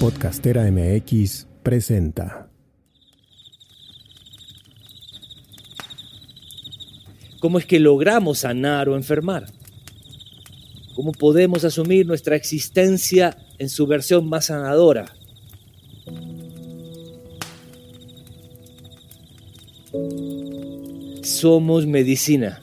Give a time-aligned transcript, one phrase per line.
[0.00, 2.48] Podcastera MX presenta.
[7.40, 9.46] ¿Cómo es que logramos sanar o enfermar?
[10.94, 15.06] ¿Cómo podemos asumir nuestra existencia en su versión más sanadora?
[21.24, 22.62] Somos medicina.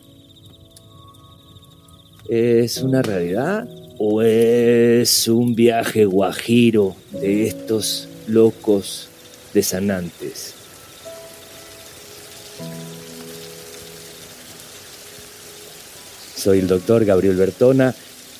[2.29, 3.67] ¿Es una realidad
[3.97, 9.09] o es un viaje guajiro de estos locos
[9.53, 10.53] desanantes?
[16.35, 17.95] Soy el doctor Gabriel Bertona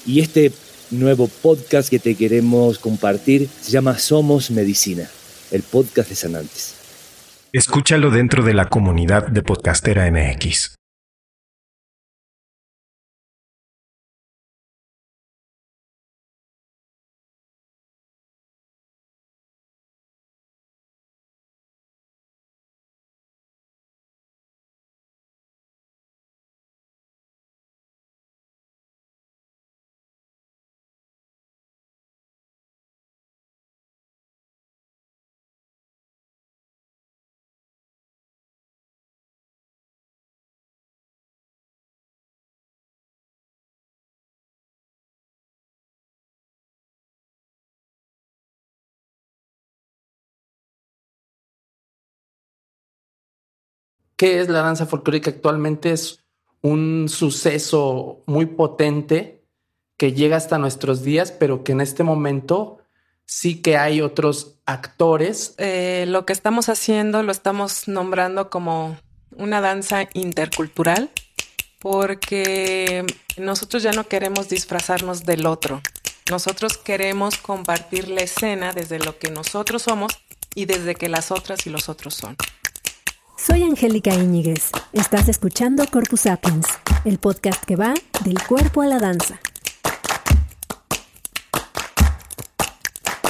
[0.06, 0.52] y este
[0.92, 5.10] nuevo podcast que te queremos compartir se llama Somos Medicina,
[5.52, 6.76] el podcast de Sanantes.
[7.52, 10.75] Escúchalo dentro de la comunidad de Podcastera MX.
[54.18, 55.92] ¿Qué es la danza folclórica actualmente?
[55.92, 56.24] Es
[56.62, 59.44] un suceso muy potente
[59.98, 62.80] que llega hasta nuestros días, pero que en este momento
[63.26, 65.56] sí que hay otros actores.
[65.58, 68.98] Eh, lo que estamos haciendo lo estamos nombrando como
[69.32, 71.10] una danza intercultural
[71.80, 73.06] porque
[73.38, 75.82] nosotros ya no queremos disfrazarnos del otro.
[76.32, 80.14] Nosotros queremos compartir la escena desde lo que nosotros somos
[80.56, 82.36] y desde que las otras y los otros son.
[83.48, 84.72] Soy Angélica Íñiguez.
[84.92, 86.66] Estás escuchando Corpus Sapiens,
[87.04, 89.40] el podcast que va del cuerpo a la danza.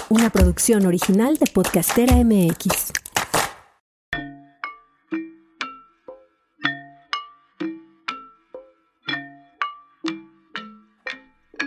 [0.07, 2.93] Una producción original de Podcastera MX.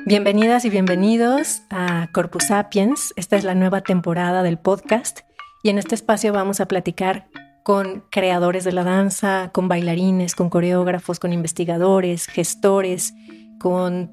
[0.06, 3.12] Bienvenidas y bienvenidos a Corpus Sapiens.
[3.16, 5.20] Esta es la nueva temporada del podcast
[5.62, 7.28] y en este espacio vamos a platicar
[7.68, 13.12] con creadores de la danza, con bailarines, con coreógrafos, con investigadores, gestores,
[13.60, 14.10] con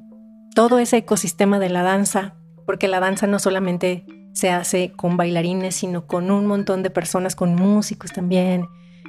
[0.53, 5.73] todo ese ecosistema de la danza, porque la danza no solamente se hace con bailarines,
[5.73, 8.67] sino con un montón de personas, con músicos también,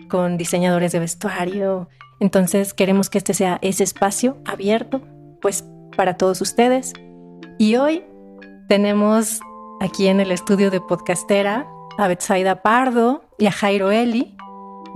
[0.09, 1.89] con diseñadores de vestuario.
[2.21, 5.03] Entonces queremos que este sea ese espacio abierto,
[5.43, 5.65] pues
[5.97, 6.93] para todos ustedes.
[7.59, 8.05] Y hoy
[8.69, 9.41] tenemos
[9.81, 11.67] aquí en el estudio de Podcastera
[11.99, 14.36] a Betsaida Pardo y a Jairo Eli,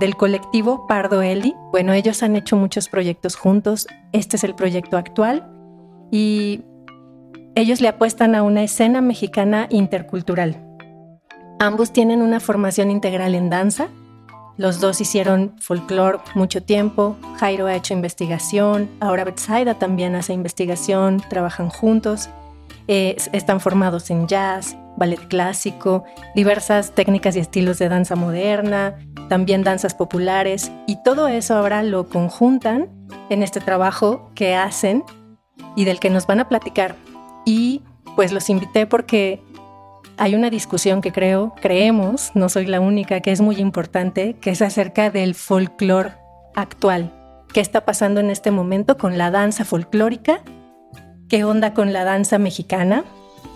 [0.00, 1.54] del colectivo Pardo Eli.
[1.70, 3.86] Bueno, ellos han hecho muchos proyectos juntos.
[4.12, 5.48] Este es el proyecto actual
[6.10, 6.62] y
[7.54, 10.66] ellos le apuestan a una escena mexicana intercultural.
[11.60, 13.88] Ambos tienen una formación integral en danza.
[14.56, 17.16] Los dos hicieron folclore mucho tiempo.
[17.38, 18.88] Jairo ha hecho investigación.
[19.00, 21.22] Ahora Betsaida también hace investigación.
[21.28, 22.30] Trabajan juntos.
[22.92, 26.02] Eh, están formados en jazz, ballet clásico,
[26.34, 32.08] diversas técnicas y estilos de danza moderna, también danzas populares, y todo eso ahora lo
[32.08, 32.88] conjuntan
[33.28, 35.04] en este trabajo que hacen
[35.76, 36.96] y del que nos van a platicar.
[37.46, 37.82] Y
[38.16, 39.40] pues los invité porque
[40.16, 44.50] hay una discusión que creo, creemos, no soy la única, que es muy importante, que
[44.50, 46.14] es acerca del folclore
[46.56, 47.14] actual.
[47.52, 50.42] ¿Qué está pasando en este momento con la danza folclórica
[51.30, 53.04] qué onda con la danza mexicana.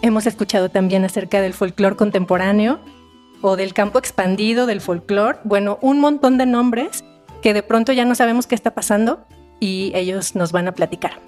[0.01, 2.79] Hemos escuchado también acerca del folclore contemporáneo
[3.43, 5.39] o del campo expandido del folclore.
[5.45, 7.05] Bueno, un montón de nombres
[7.43, 9.27] que de pronto ya no sabemos qué está pasando
[9.61, 11.21] y ellos nos van a platicar.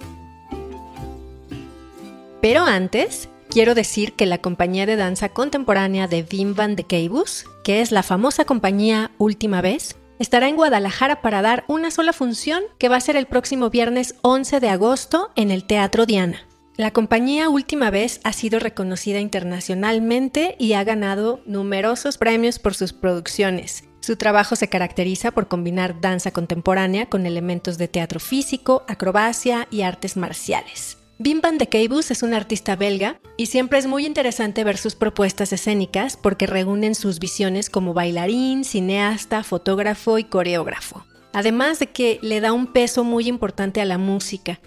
[2.41, 7.45] Pero antes, quiero decir que la compañía de danza contemporánea de Wim van de Keibus,
[7.63, 12.63] que es la famosa compañía Última Vez, estará en Guadalajara para dar una sola función
[12.77, 16.47] que va a ser el próximo viernes 11 de agosto en el Teatro Diana.
[16.77, 22.93] La compañía última vez ha sido reconocida internacionalmente y ha ganado numerosos premios por sus
[22.93, 23.85] producciones.
[23.99, 29.81] Su trabajo se caracteriza por combinar danza contemporánea con elementos de teatro físico, acrobacia y
[29.81, 30.96] artes marciales.
[31.19, 34.93] Bim Van de Keibus es un artista belga y siempre es muy interesante ver sus
[34.93, 41.07] propuestas escénicas porque reúnen sus visiones como bailarín, cineasta, fotógrafo y coreógrafo.
[41.33, 44.59] Además de que le da un peso muy importante a la música.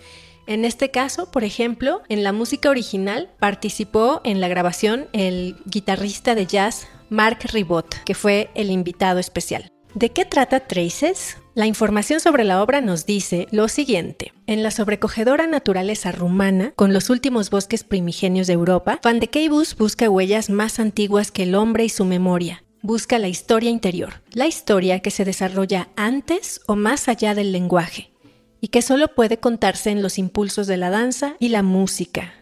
[0.49, 6.35] En este caso, por ejemplo, en la música original participó en la grabación el guitarrista
[6.35, 9.71] de jazz Mark Ribot, que fue el invitado especial.
[9.95, 11.37] ¿De qué trata Traces?
[11.55, 14.33] La información sobre la obra nos dice lo siguiente.
[14.47, 19.77] En la sobrecogedora naturaleza rumana, con los últimos bosques primigenios de Europa, Van de Keibus
[19.77, 22.63] busca huellas más antiguas que el hombre y su memoria.
[22.83, 28.13] Busca la historia interior, la historia que se desarrolla antes o más allá del lenguaje,
[28.61, 32.40] y que solo puede contarse en los impulsos de la danza y la música.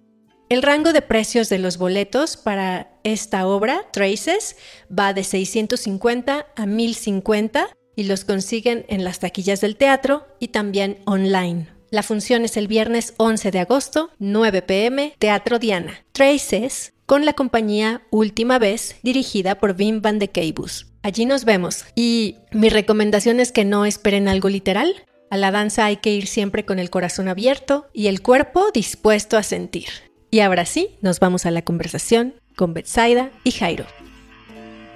[0.48, 4.56] El rango de precios de los boletos para esta obra, Traces,
[4.90, 11.00] va de 650 a 1050 y los consiguen en las taquillas del teatro y también
[11.04, 11.68] online.
[11.90, 16.06] La función es el viernes 11 de agosto, 9 pm, Teatro Diana.
[16.12, 20.86] Traces, con la compañía Última Vez, dirigida por Wim van de Keibus.
[21.02, 21.84] Allí nos vemos.
[21.94, 24.94] Y mi recomendación es que no esperen algo literal.
[25.30, 29.36] A la danza hay que ir siempre con el corazón abierto y el cuerpo dispuesto
[29.36, 30.07] a sentir.
[30.30, 33.86] Y ahora sí, nos vamos a la conversación con Betsaida y Jairo.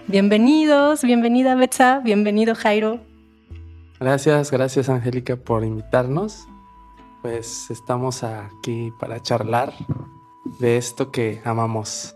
[0.06, 3.00] Bienvenidos, bienvenida Betsa, bienvenido Jairo.
[3.99, 6.46] Gracias, gracias Angélica por invitarnos.
[7.23, 9.73] Pues estamos aquí para charlar
[10.61, 12.14] de esto que amamos.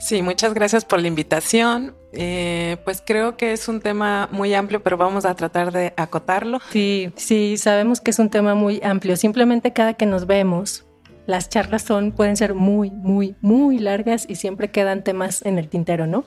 [0.00, 1.94] Sí, muchas gracias por la invitación.
[2.12, 6.58] Eh, pues creo que es un tema muy amplio, pero vamos a tratar de acotarlo.
[6.70, 9.16] Sí, sí, sabemos que es un tema muy amplio.
[9.16, 10.86] Simplemente cada que nos vemos,
[11.26, 15.68] las charlas son, pueden ser muy, muy, muy largas y siempre quedan temas en el
[15.68, 16.24] tintero, ¿no?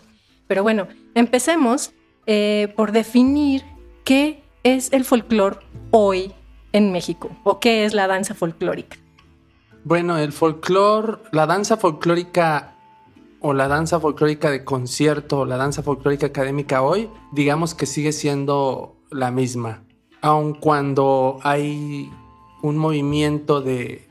[0.48, 1.94] Pero bueno, empecemos
[2.26, 3.64] eh, por definir
[4.04, 5.58] qué es el folclore
[5.92, 6.34] hoy
[6.72, 8.98] en México o qué es la danza folclórica.
[9.84, 12.76] Bueno, el folclore, la danza folclórica
[13.42, 18.14] o la danza folclórica de concierto o la danza folclórica académica hoy, digamos que sigue
[18.14, 19.84] siendo la misma.
[20.22, 22.10] Aun cuando hay
[22.62, 24.08] un movimiento de,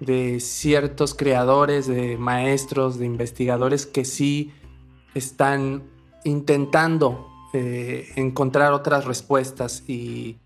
[0.00, 4.52] de ciertos creadores, de maestros, de investigadores que sí
[5.14, 5.84] están
[6.24, 10.38] intentando eh, encontrar otras respuestas y,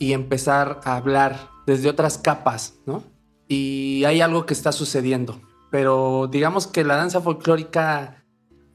[0.00, 3.04] empezar a hablar desde otras capas, ¿no?
[3.48, 8.24] Y hay algo que está sucediendo, pero digamos que la danza folclórica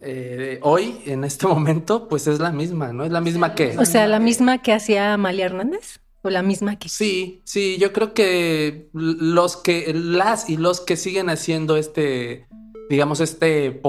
[0.02, 3.04] eh, hoy, en este momento, pues es la misma, ¿no?
[3.06, 3.76] Es la misma que...
[3.80, 6.00] O sea, la misma que hacía Amalia Hernández.
[6.26, 6.90] ¿O la misma que...
[6.90, 12.48] Sí, sí, yo creo que los que, las y los que siguen haciendo este,
[12.90, 13.80] digamos, este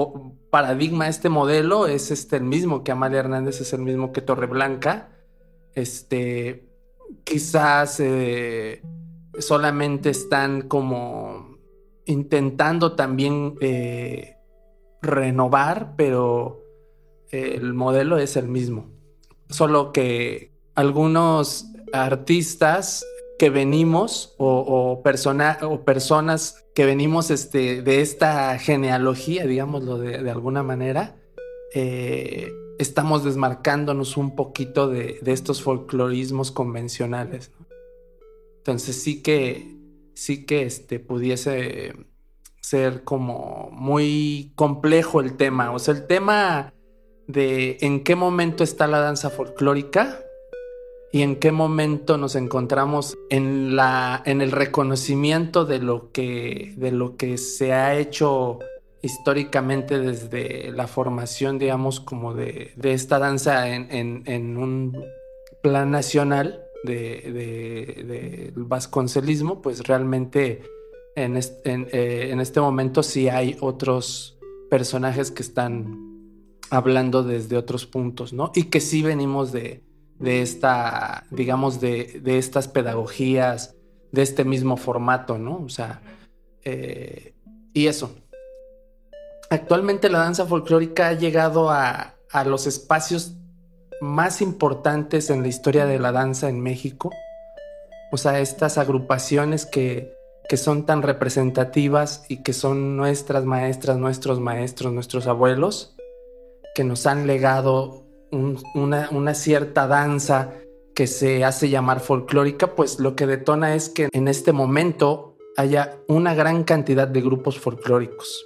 [0.51, 5.09] paradigma, este modelo es este el mismo que Amalia Hernández, es el mismo que Torreblanca.
[5.73, 6.69] Este,
[7.23, 8.83] quizás eh,
[9.39, 11.57] solamente están como
[12.05, 14.35] intentando también eh,
[15.01, 16.63] renovar, pero
[17.31, 18.91] el modelo es el mismo.
[19.49, 23.05] Solo que algunos artistas
[23.37, 31.15] que venimos o, o personas que venimos este, de esta genealogía, digámoslo de, alguna manera,
[31.73, 37.51] eh, estamos desmarcándonos un poquito de, estos folclorismos convencionales.
[38.57, 39.75] Entonces sí que,
[40.13, 41.95] sí que este, pudiese
[42.61, 45.71] ser como muy complejo el tema.
[45.71, 46.75] O sea, el tema
[47.27, 50.19] de en qué momento está la danza folclórica
[51.11, 56.91] y en qué momento nos encontramos en, la, en el reconocimiento de lo, que, de
[56.91, 58.59] lo que se ha hecho
[59.01, 65.01] históricamente desde la formación, digamos, como de, esta danza en, un
[65.61, 70.63] plan nacional de, vasconcelismo, pues realmente
[71.15, 74.37] en, eh, en este momento sí hay otros
[74.69, 76.03] personajes que están
[76.69, 78.51] hablando desde otros puntos, ¿no?
[78.53, 79.86] Y que sí venimos de,
[80.19, 83.75] de esta, digamos, de, estas pedagogías,
[84.11, 85.57] de este mismo formato, ¿no?
[85.57, 86.01] O sea,
[86.63, 87.35] eh,
[87.73, 88.15] y eso.
[89.49, 92.13] Actualmente la danza folclórica ha llegado a,
[92.45, 93.33] los espacios
[93.99, 97.11] más importantes en la historia de la danza en México.
[98.11, 100.13] O sea, estas agrupaciones que,
[100.49, 105.95] que son tan representativas y que son nuestras maestras, nuestros maestros, nuestros abuelos,
[106.75, 110.53] que nos han legado una, cierta danza
[110.93, 115.97] que se hace llamar folclórica, pues lo que detona es que en este momento haya
[116.07, 118.45] una gran cantidad de grupos folclóricos,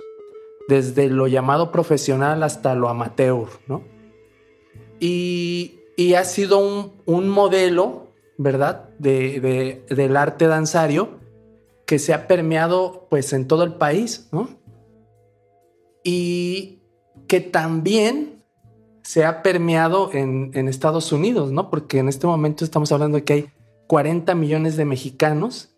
[0.68, 3.84] desde lo llamado profesional hasta lo amateur, ¿no?
[5.00, 5.78] Y,
[6.18, 6.60] ha sido
[7.06, 8.08] un, modelo,
[8.38, 11.20] ¿verdad?, de, del arte danzario
[11.86, 14.50] que se ha permeado pues en todo el país, ¿no?
[16.04, 16.82] Y
[17.28, 18.41] que también
[19.12, 21.70] se ha permeado en, Estados Unidos, ¿no?
[21.70, 23.50] Porque en este momento estamos hablando de que hay
[23.88, 25.76] 40 millones de mexicanos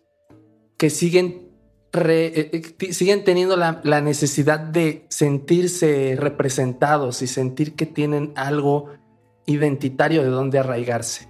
[0.76, 1.48] que siguen,
[1.94, 8.90] eh, eh, siguen teniendo la, necesidad de sentirse representados y sentir que tienen algo
[9.46, 11.28] identitario de donde arraigarse.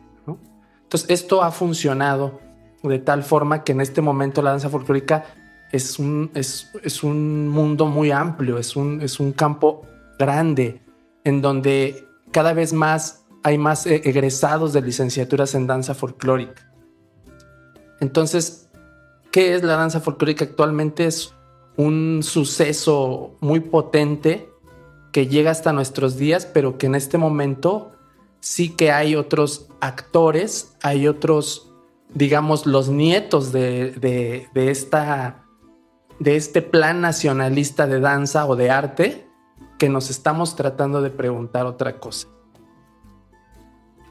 [0.82, 2.38] Entonces, esto ha funcionado
[2.82, 5.25] de tal forma que en este momento la danza folclórica
[5.73, 9.87] es un, es, un mundo muy amplio, es un, es un campo
[10.18, 10.84] grande
[11.25, 16.71] en donde cada vez más hay más eh, egresados de licenciaturas en danza folclórica.
[18.00, 18.69] Entonces,
[19.31, 21.07] ¿qué es la danza folclórica actualmente?
[21.07, 21.35] Es
[21.76, 24.49] un suceso muy potente
[25.12, 27.93] que llega hasta nuestros días, pero que en este momento
[28.40, 31.73] sí que hay otros actores, hay otros,
[32.12, 35.45] digamos, los nietos de, de, esta,
[36.19, 39.24] de este plan nacionalista de danza o de arte,
[39.78, 42.28] que nos estamos tratando de preguntar otra cosa.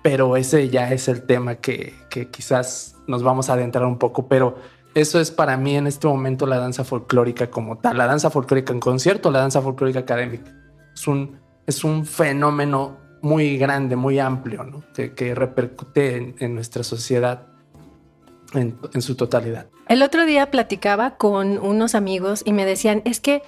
[0.01, 4.27] Pero ese ya es el tema que, que quizás nos vamos a adentrar un poco,
[4.27, 4.55] pero
[4.95, 8.73] eso es para mí en este momento la danza folclórica como tal, la danza folclórica
[8.73, 10.51] en concierto, la danza folclórica académica.
[10.93, 14.83] Es un, es un fenómeno muy grande, muy amplio, ¿no?
[14.93, 17.47] que, repercute en, nuestra sociedad
[18.53, 19.67] en, en, su totalidad.
[19.87, 23.41] El otro día platicaba con unos amigos y me decían, es que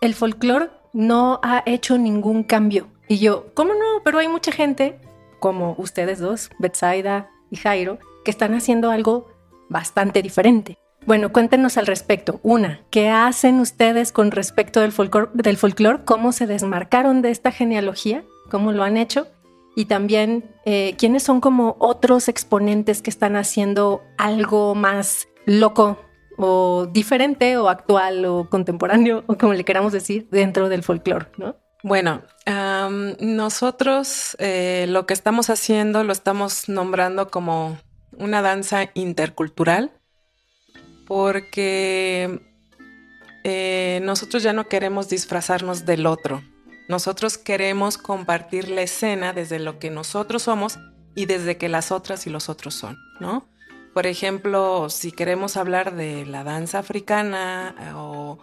[0.00, 2.88] el folclore no ha hecho ningún cambio.
[3.08, 4.02] Y yo, ¿cómo no?
[4.04, 5.00] Pero hay mucha gente,
[5.40, 9.28] como ustedes dos, Betsaida y Jairo, que están haciendo algo
[9.68, 10.78] bastante diferente.
[11.06, 12.40] Bueno, cuéntenos al respecto.
[12.42, 15.30] Una, ¿qué hacen ustedes con respecto del folclore?
[15.34, 18.24] Del ¿Cómo se desmarcaron de esta genealogía?
[18.50, 19.26] ¿Cómo lo han hecho?
[19.74, 25.98] Y también, eh, ¿quiénes son como otros exponentes que están haciendo algo más loco
[26.42, 31.56] o diferente o actual o contemporáneo o como le queramos decir dentro del folclore, ¿no?
[31.82, 32.22] Bueno,
[33.20, 37.78] nosotros eh, lo que estamos haciendo lo estamos nombrando como
[38.12, 39.90] una danza intercultural
[41.06, 42.40] porque
[43.44, 46.42] eh, nosotros ya no queremos disfrazarnos del otro.
[46.88, 50.78] Nosotros queremos compartir la escena desde lo que nosotros somos
[51.14, 53.46] y desde que las otras y los otros son, ¿no?
[53.94, 58.38] Por ejemplo, si queremos hablar de la danza africana eh, o,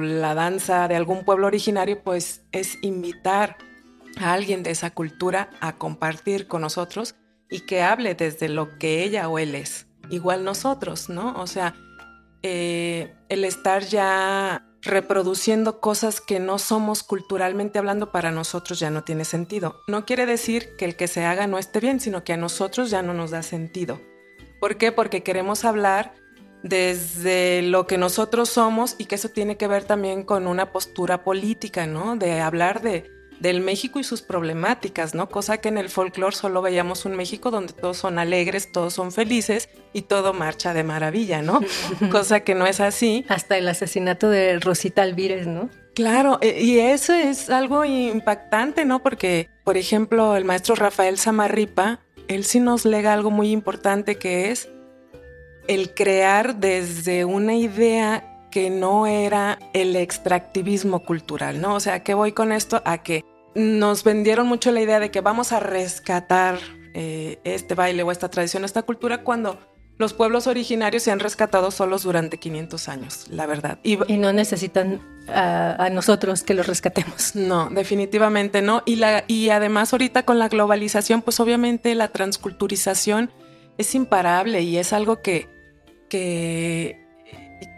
[0.00, 3.58] la danza de algún pueblo originario, pues es invitar
[4.18, 7.16] a alguien de esa cultura a compartir con nosotros
[7.50, 9.88] y que hable desde lo que ella o él es.
[10.08, 11.34] Igual nosotros, ¿no?
[11.34, 11.74] O sea,
[12.42, 19.04] eh, el estar ya reproduciendo cosas que no somos culturalmente hablando para nosotros ya no
[19.04, 19.82] tiene sentido.
[19.86, 22.90] No quiere decir que el que se haga no esté bien, sino que a nosotros
[22.90, 24.00] ya no nos da sentido.
[24.60, 24.92] ¿Por qué?
[24.92, 26.14] Porque queremos hablar
[26.62, 31.24] desde lo que nosotros somos y que eso tiene que ver también con una postura
[31.24, 32.16] política, ¿no?
[32.16, 33.10] De hablar de
[33.40, 35.28] del México y sus problemáticas, ¿no?
[35.28, 39.12] Cosa que en el folclore solo veíamos un México donde todos son alegres, todos son
[39.12, 41.60] felices y todo marcha de maravilla, ¿no?
[42.12, 43.24] Cosa que no es así.
[43.28, 45.70] Hasta el asesinato de Rosita Alvírez, ¿no?
[45.94, 49.02] Claro, e, y eso es algo impactante, ¿no?
[49.02, 54.50] Porque, por ejemplo, el maestro Rafael Samarripa, él sí nos lega algo muy importante que
[54.50, 54.68] es
[55.66, 61.74] el crear desde una idea que no era el extractivismo cultural, ¿no?
[61.74, 62.82] O sea, ¿qué voy con esto?
[62.84, 66.58] A que nos vendieron mucho la idea de que vamos a rescatar
[66.94, 69.58] eh, este baile o esta tradición, esta cultura, cuando
[70.00, 73.78] los pueblos originarios se han rescatado solos durante 500 años, la verdad.
[73.82, 77.36] Y, no necesitan a, nosotros que los rescatemos.
[77.36, 78.82] No, definitivamente no.
[78.86, 83.30] Y, la, y además ahorita con la globalización, pues obviamente la transculturización
[83.76, 85.48] es imparable y es algo que,
[86.08, 86.99] que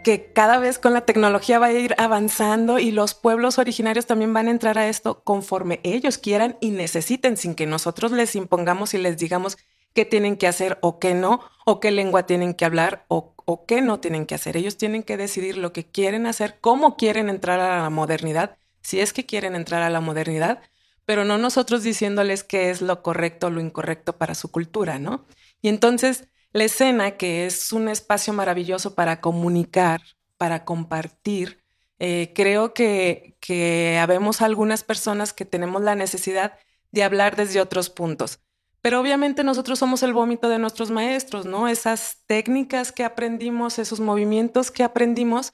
[0.03, 4.33] que cada vez con la tecnología va a ir avanzando y los pueblos originarios también
[4.33, 8.93] van a entrar a esto conforme ellos quieran y necesiten, sin que nosotros les impongamos
[8.93, 9.57] y les digamos
[9.93, 13.65] qué tienen que hacer o qué no, o qué lengua tienen que hablar o, o
[13.65, 14.57] qué no tienen que hacer.
[14.57, 18.99] Ellos tienen que decidir lo que quieren hacer, cómo quieren entrar a la modernidad, si
[18.99, 20.61] es que quieren entrar a la modernidad,
[21.05, 25.25] pero no nosotros diciéndoles qué es lo correcto o lo incorrecto para su cultura, ¿no?
[25.61, 30.01] Y entonces la escena, que es un espacio maravilloso para comunicar,
[30.37, 31.63] para compartir,
[31.99, 36.57] eh, creo que, que habemos algunas personas que tenemos la necesidad
[36.91, 38.39] de hablar desde otros puntos.
[38.81, 41.67] Pero obviamente nosotros somos el vómito de nuestros maestros, ¿no?
[41.69, 45.53] Esas técnicas que aprendimos, esos movimientos que aprendimos,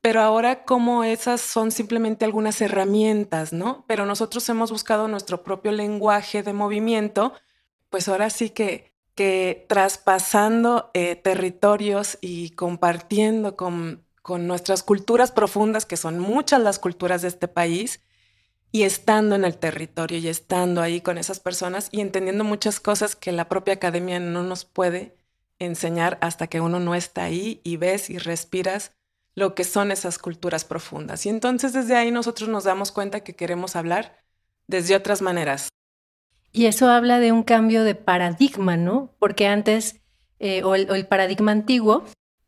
[0.00, 3.84] pero ahora como esas son simplemente algunas herramientas, ¿no?
[3.86, 7.32] Pero nosotros hemos buscado nuestro propio lenguaje de movimiento,
[7.90, 15.86] pues ahora sí que que traspasando eh, territorios y compartiendo con, con nuestras culturas profundas,
[15.86, 18.00] que son muchas las culturas de este país,
[18.74, 23.14] y estando en el territorio y estando ahí con esas personas y entendiendo muchas cosas
[23.14, 25.16] que la propia academia no nos puede
[25.60, 28.90] enseñar hasta que uno no está ahí y ves y respiras
[29.36, 31.24] lo que son esas culturas profundas.
[31.24, 34.24] Y entonces desde ahí nosotros nos damos cuenta que queremos hablar
[34.66, 35.68] desde otras maneras.
[36.56, 39.10] Y eso habla de un cambio de paradigma, ¿no?
[39.18, 40.00] Porque antes,
[40.38, 42.04] eh, o, el, paradigma antiguo,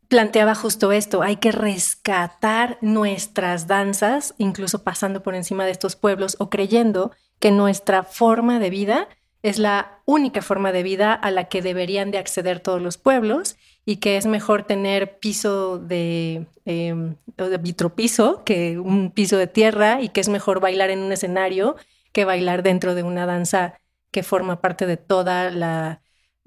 [0.07, 6.37] planteaba justo esto, hay que rescatar nuestras danzas, incluso pasando por encima de estos pueblos
[6.39, 9.09] o creyendo que nuestra forma de vida
[9.43, 13.57] es la única forma de vida a la que deberían de acceder todos los pueblos
[13.83, 16.95] y que es mejor tener piso de, eh,
[17.35, 21.75] de vitropiso que un piso de tierra y que es mejor bailar en un escenario
[22.13, 23.77] que bailar dentro de una danza
[24.17, 26.01] que forma parte de toda la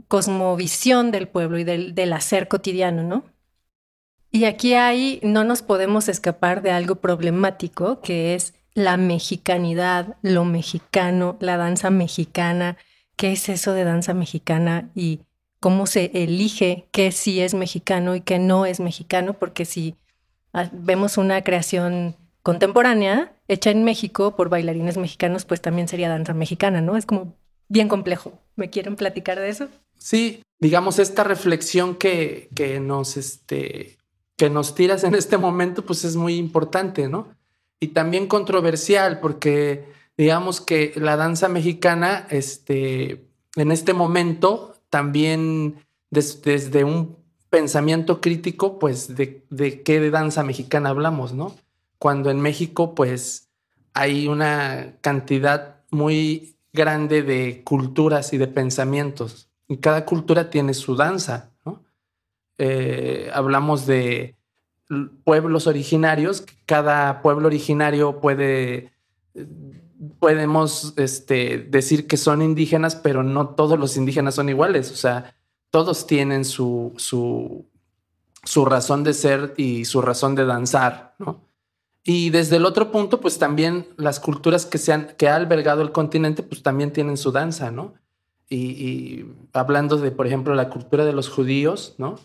[0.09, 3.23] cosmovisión del pueblo y del, hacer cotidiano, ¿no?
[4.33, 10.45] Y aquí hay, no nos podemos escapar de algo problemático que es la mexicanidad, lo
[10.45, 12.77] mexicano, la danza mexicana.
[13.15, 15.21] ¿Qué es eso de danza mexicana y
[15.61, 19.35] cómo se elige qué sí es mexicano y qué no es mexicano?
[19.35, 19.95] Porque si
[20.53, 26.35] ah, vemos una creación contemporánea hecha en México por bailarines mexicanos, pues también sería danza
[26.35, 26.97] mexicana, ¿no?
[26.97, 27.39] Es como
[27.71, 28.39] bien complejo.
[28.57, 29.69] ¿Me quieren platicar de eso?
[29.97, 33.97] Sí, digamos, esta reflexión que, que nos, este,
[34.37, 37.29] que nos tiras en este momento, pues es muy importante, ¿no?
[37.79, 39.87] Y también controversial, porque
[40.19, 43.25] digamos que la danza mexicana, este,
[43.57, 45.77] en este momento, también
[46.11, 47.17] desde un
[47.49, 51.55] pensamiento crítico, pues de, de qué de danza mexicana hablamos, ¿no?
[51.99, 53.49] Cuando en México, pues
[53.95, 59.49] hay una cantidad muy grande de culturas y de pensamientos.
[59.69, 61.85] Y cada cultura tiene su danza, ¿no?
[62.59, 64.37] Eh, hablamos de
[65.25, 68.93] pueblos originarios, cada pueblo originario puede,
[70.19, 75.37] podemos este, decir que son indígenas, pero no todos los indígenas son iguales, o sea,
[75.71, 77.67] todos tienen su, su,
[78.43, 81.50] su razón de ser y su razón de danzar, ¿no?
[82.03, 85.93] Y desde el otro punto, pues también las culturas que, se que ha albergado el
[85.93, 87.95] continente, pues también tienen su danza, ¿no?
[88.49, 92.19] Y, y, hablando de, por ejemplo, la cultura de los judíos, ¿no?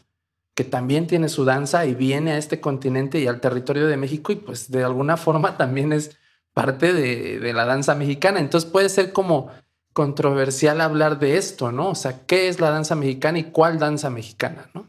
[0.53, 4.31] Que también tiene su danza y viene a este continente y al territorio de México
[4.31, 6.17] y pues de alguna forma también es
[6.53, 8.39] parte de, de la danza mexicana.
[8.39, 9.51] Entonces puede ser como
[9.91, 11.89] controversial hablar de esto, ¿no?
[11.89, 14.87] O sea, ¿qué es la danza mexicana y cuál danza mexicana, ¿no?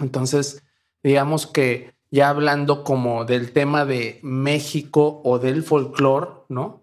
[0.00, 0.62] Entonces,
[1.02, 6.82] digamos que ya hablando como del tema de México o del folclore, ¿no?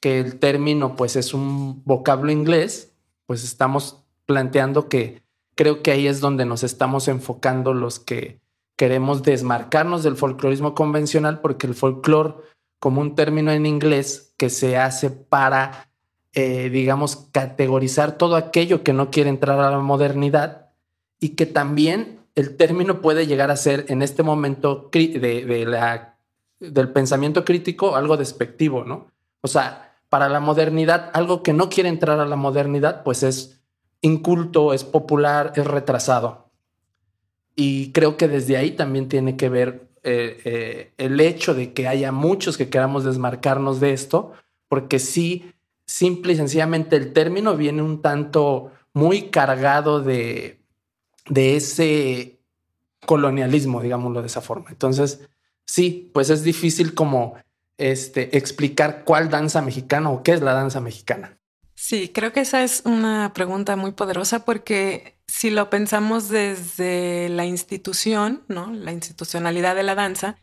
[0.00, 2.94] Que el término pues es un vocablo inglés,
[3.26, 5.20] pues estamos planteando que
[5.56, 8.40] creo que ahí es donde nos estamos enfocando los que
[8.76, 12.34] queremos desmarcarnos del folclorismo convencional, porque el folclore
[12.78, 15.90] como un término en inglés que se hace para,
[16.32, 20.70] eh, digamos, categorizar todo aquello que no quiere entrar a la modernidad
[21.18, 25.66] y que también el término puede llegar a ser en este momento de,
[26.60, 29.08] del pensamiento crítico algo despectivo, ¿no?
[29.40, 33.60] O sea, para la modernidad, algo que no quiere entrar a la modernidad, pues es
[34.02, 36.48] inculto, es popular, es retrasado.
[37.56, 41.88] Y creo que desde ahí también tiene que ver eh, eh, el hecho de que
[41.88, 44.30] haya muchos que queramos desmarcarnos de esto,
[44.68, 45.52] porque sí,
[45.86, 50.58] simple y sencillamente el término viene un tanto muy cargado de
[51.28, 52.40] de ese
[53.06, 54.70] colonialismo, digámoslo de esa forma.
[54.70, 55.20] Entonces,
[55.64, 57.36] sí, pues es difícil como
[57.76, 61.38] este, explicar cuál danza mexicana o qué es la danza mexicana.
[61.74, 67.44] Sí, creo que esa es una pregunta muy poderosa porque si lo pensamos desde la
[67.46, 68.72] institución, ¿no?
[68.72, 70.38] La institucionalidad de la danza,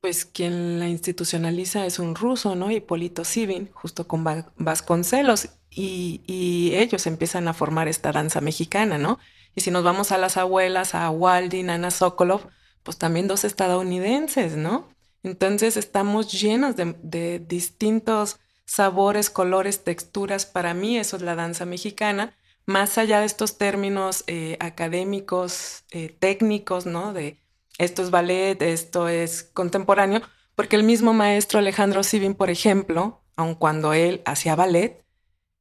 [0.00, 2.70] pues quien la institucionaliza es un ruso, ¿no?
[2.70, 4.24] Hipólito Sivin, justo con
[4.56, 9.18] Vasconcelos, y ellos empiezan a formar esta danza mexicana, ¿no?
[9.54, 12.48] Y si nos vamos a las abuelas, a Waldin, a Ana Sokolov,
[12.82, 14.88] pues también dos estadounidenses, ¿no?
[15.22, 20.46] Entonces estamos llenos de, distintos sabores, colores, texturas.
[20.46, 22.36] Para mí eso es la danza mexicana,
[22.66, 27.12] más allá de estos términos eh, académicos, eh, técnicos, ¿no?
[27.12, 27.38] De
[27.78, 30.22] esto es ballet, esto es contemporáneo,
[30.54, 35.04] porque el mismo maestro Alejandro Sivin, por ejemplo, aun cuando él hacía ballet,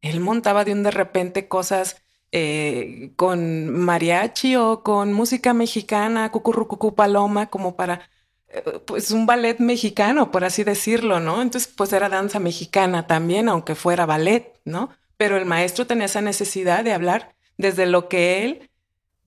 [0.01, 6.95] él montaba de un de repente cosas eh, con mariachi o con música mexicana, cucurrucucú
[6.95, 8.09] paloma, como para,
[8.49, 11.41] eh, pues un ballet mexicano, por así decirlo, ¿no?
[11.41, 14.89] Entonces, pues era danza mexicana también, aunque fuera ballet, ¿no?
[15.17, 18.68] Pero el maestro tenía esa necesidad de hablar desde lo que él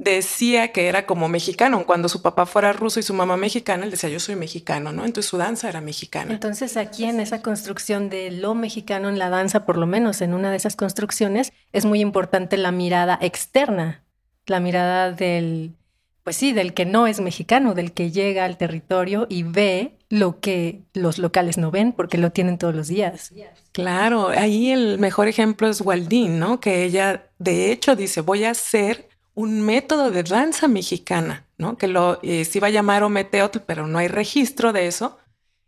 [0.03, 1.85] decía que era como mexicano.
[1.87, 5.05] Cuando su papá fuera ruso y su mamá mexicana, él decía, yo soy mexicano, ¿no?
[5.05, 6.33] Entonces su danza era mexicana.
[6.33, 10.35] Entonces aquí en esa construcción de lo mexicano en la danza, por lo menos en
[10.35, 14.03] una de esas construcciones, es muy importante la mirada externa
[14.47, 15.75] la mirada del,
[16.23, 20.41] pues sí, del que no es mexicano, del que llega al territorio y ve lo
[20.41, 23.33] que los locales no ven porque lo tienen todos los días.
[23.73, 26.61] Claro, ahí el mejor ejemplo es Waldín, ¿no?
[26.61, 31.77] Que ella de hecho dice, voy a hacer un método de danza mexicana, ¿no?
[31.77, 35.19] Que lo eh, se iba a llamar Ometeotl, pero no hay registro de eso.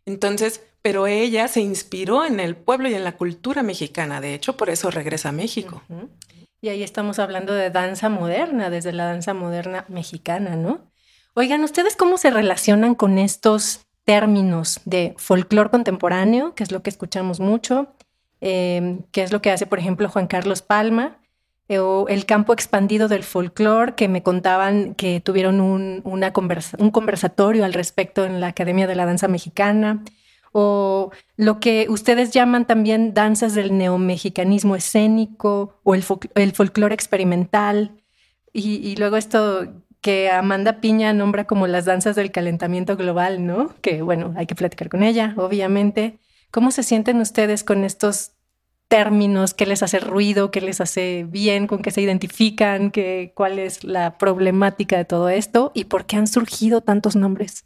[0.07, 4.57] Entonces, pero ella se inspiró en el pueblo y en la cultura mexicana, de hecho,
[4.57, 5.83] por eso regresa a México.
[6.61, 10.91] Y ahí estamos hablando de danza moderna, desde la danza moderna mexicana, ¿no?
[11.35, 16.91] Oigan, ¿ustedes cómo se relacionan con estos términos de folclore contemporáneo, que es lo que
[16.91, 17.95] escuchamos mucho,
[18.41, 21.19] eh, que es lo que hace, por ejemplo, Juan Carlos Palma,
[21.69, 27.73] o el campo expandido del folclore, que me contaban que tuvieron un, un conversatorio al
[27.73, 30.03] respecto en la Academia de la Danza Mexicana,
[30.53, 37.93] o lo que ustedes llaman también danzas del neomexicanismo escénico, o el, el folclore experimental,
[38.53, 39.67] y luego esto
[40.05, 43.75] que Amanda Piña nombra como las danzas del calentamiento global, ¿no?
[43.81, 46.19] Que bueno, hay que platicar con ella, obviamente.
[46.51, 48.34] ¿Cómo se sienten ustedes con estos
[48.89, 49.55] términos?
[49.55, 50.51] ¿Qué les hace ruido?
[50.51, 51.67] ¿Qué les hace bien?
[51.67, 52.91] ¿Con qué se identifican?
[52.91, 55.73] ¿Qué, ¿Cuál es la problemática de todo esto?
[55.75, 57.65] ¿Y por qué han surgido tantos nombres?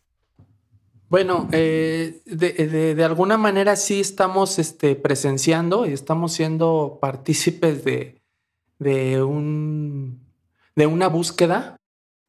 [1.08, 8.20] Bueno, eh, de, alguna manera sí estamos este, presenciando y estamos siendo partícipes de,
[8.78, 10.20] de, un,
[10.76, 11.78] de una búsqueda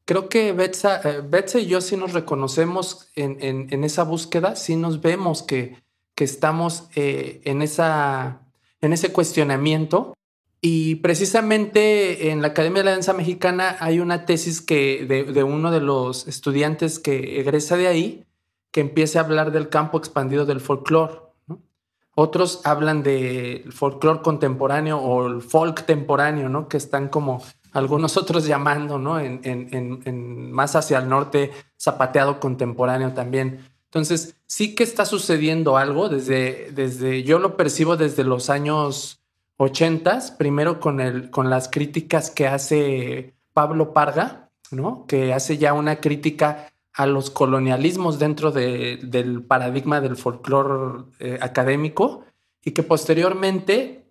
[0.09, 5.43] creo que Betsa, eh, y yo sí nos reconocemos en, esa búsqueda, sí nos vemos
[5.43, 5.77] que,
[6.15, 8.41] estamos eh, en, esa,
[8.81, 10.13] en ese cuestionamiento.
[10.61, 15.71] Y precisamente en la Academia de la Danza Mexicana hay una tesis que de, uno
[15.71, 18.25] de los estudiantes que egresa de ahí,
[18.71, 21.21] que empieza a hablar del campo expandido del folclore.
[22.13, 26.67] Otros hablan del folclore contemporáneo o el folk temporáneo, ¿no?
[26.67, 29.19] que están como algunos otros llamando, ¿no?
[29.19, 33.65] En, más hacia el norte, zapateado contemporáneo también.
[33.89, 39.19] Entonces, sí que está sucediendo algo desde, desde yo lo percibo desde los años
[39.57, 45.05] 80, primero con, el, con las críticas que hace Pablo Parga, ¿no?
[45.07, 52.25] Que hace ya una crítica a los colonialismos dentro del paradigma del folclore eh, académico
[52.63, 54.05] y que posteriormente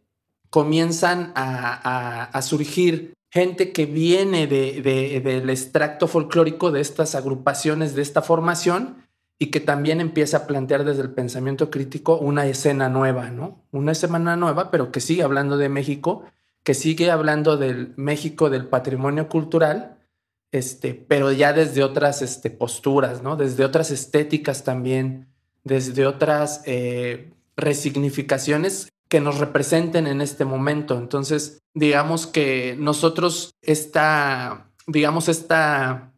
[0.51, 9.08] comienzan a surgir gente que viene del extracto folclórico de estas agrupaciones, de esta formación,
[9.39, 13.63] y que también empieza a plantear desde el pensamiento crítico una escena nueva, ¿no?
[13.71, 16.25] Una escena nueva, pero que sigue hablando de México,
[16.65, 19.97] que sigue hablando del México del patrimonio cultural,
[20.51, 23.37] este, pero ya desde otras este, posturas, ¿no?
[23.37, 25.29] Desde otras estéticas también,
[25.63, 30.99] desde otras eh, resignificaciones que nos representen en este momento.
[30.99, 36.13] Entonces, digamos que nosotros esta, digamos, esta,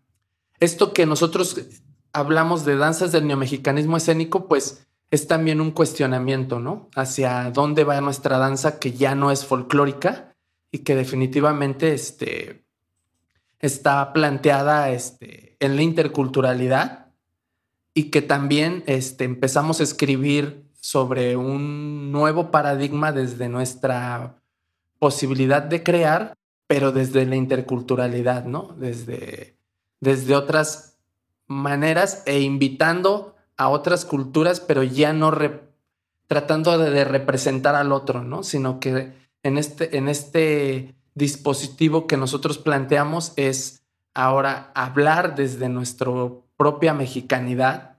[0.58, 1.56] esto que nosotros
[2.12, 6.88] hablamos de danzas del neomexicanismo escénico, pues es también un cuestionamiento, ¿no?
[6.94, 10.36] Hacia dónde va nuestra danza que ya no es folclórica
[10.70, 12.64] y que definitivamente este,
[13.58, 17.08] está planteada este, en la interculturalidad
[17.92, 24.40] y que también este, empezamos a escribir sobre un nuevo paradigma desde nuestra
[24.98, 26.34] posibilidad de crear,
[26.66, 28.74] pero desde la interculturalidad, ¿no?
[28.78, 29.56] Desde,
[29.98, 30.89] desde otras
[31.50, 35.32] maneras e invitando a otras culturas, pero ya no
[36.28, 38.44] tratando de, representar al otro, ¿no?
[38.44, 43.82] Sino que en este, en este dispositivo que nosotros planteamos es
[44.14, 46.12] ahora hablar desde nuestra
[46.56, 47.96] propia mexicanidad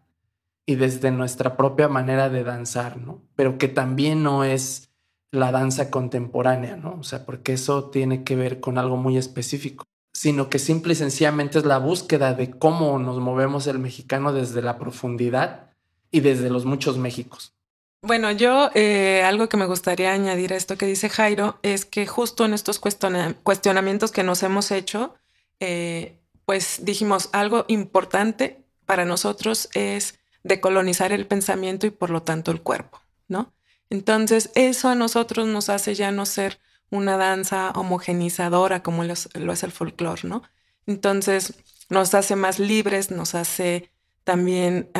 [0.65, 3.21] y desde nuestra propia manera de danzar, ¿no?
[3.35, 4.91] Pero que también no es
[5.29, 6.95] la danza contemporánea, ¿no?
[6.99, 9.83] O sea, porque eso tiene que ver con algo muy específico,
[10.21, 14.61] sino que simple y sencillamente es la búsqueda de cómo nos movemos el mexicano desde
[14.61, 15.71] la profundidad
[16.11, 17.55] y desde los muchos Méxicos.
[18.03, 22.05] Bueno, yo eh, algo que me gustaría añadir a esto que dice Jairo es que
[22.05, 25.15] justo en estos cuestionamientos que nos hemos hecho,
[25.59, 32.51] eh, pues dijimos algo importante para nosotros es decolonizar el pensamiento y por lo tanto
[32.51, 33.53] el cuerpo, ¿no?
[33.89, 36.59] Entonces, eso a nosotros nos hace ya no ser
[36.91, 40.43] una danza homogenizadora como lo, es el folclore, ¿no?
[40.85, 41.55] Entonces,
[41.89, 43.91] nos hace más libres, nos hace
[44.23, 44.91] también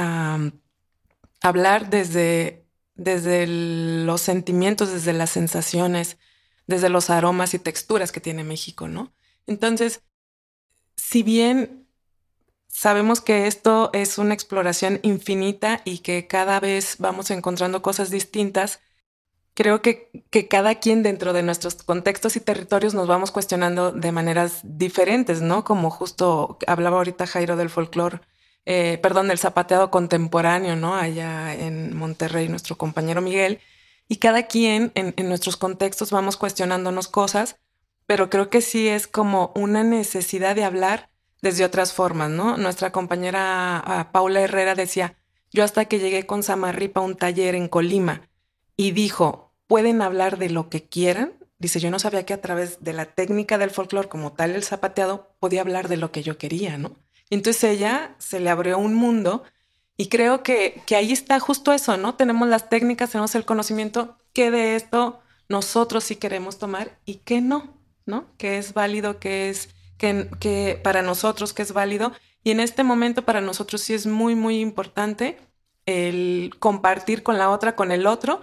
[1.41, 6.17] hablar desde, desde los sentimientos, desde las sensaciones,
[6.67, 9.13] desde los aromas y texturas que tiene México, ¿no?
[9.45, 10.01] Entonces,
[10.95, 11.82] si bien
[12.73, 18.80] Sabemos que esto es una exploración infinita y que cada vez vamos encontrando cosas distintas.
[19.53, 24.11] Creo que, que cada quien dentro de nuestros contextos y territorios nos vamos cuestionando de
[24.13, 25.65] maneras diferentes, ¿no?
[25.65, 28.21] Como justo hablaba ahorita Jairo del folclore,
[28.65, 30.95] eh, perdón, del zapateado contemporáneo, ¿no?
[30.95, 33.59] Allá en Monterrey, nuestro compañero Miguel.
[34.07, 37.57] Y cada quien en, en nuestros contextos vamos cuestionándonos cosas,
[38.05, 41.09] pero creo que sí es como una necesidad de hablar
[41.41, 42.55] desde otras formas, ¿no?
[42.55, 45.17] Nuestra compañera Paula Herrera decía,
[45.51, 48.30] yo hasta que llegué con Samarripa a un taller en Colima
[48.77, 51.34] y dijo, pueden hablar de lo que quieran.
[51.60, 54.63] Dice, yo no sabía que a través de la técnica del folclore como tal, el
[54.63, 56.95] zapateado, podía hablar de lo que yo quería, ¿no?
[57.29, 59.43] Entonces ella se le abrió un mundo
[59.95, 62.15] y creo que, que ahí está justo eso, ¿no?
[62.15, 67.41] Tenemos las técnicas, tenemos el conocimiento, que de esto nosotros sí queremos tomar y que
[67.41, 68.25] no, ¿no?
[68.38, 69.69] Que es válido, que es
[70.39, 72.12] que, para nosotros que es válido.
[72.43, 75.38] Y en este momento para nosotros sí es muy, muy importante
[75.86, 78.41] el compartir con la otra, con el otro,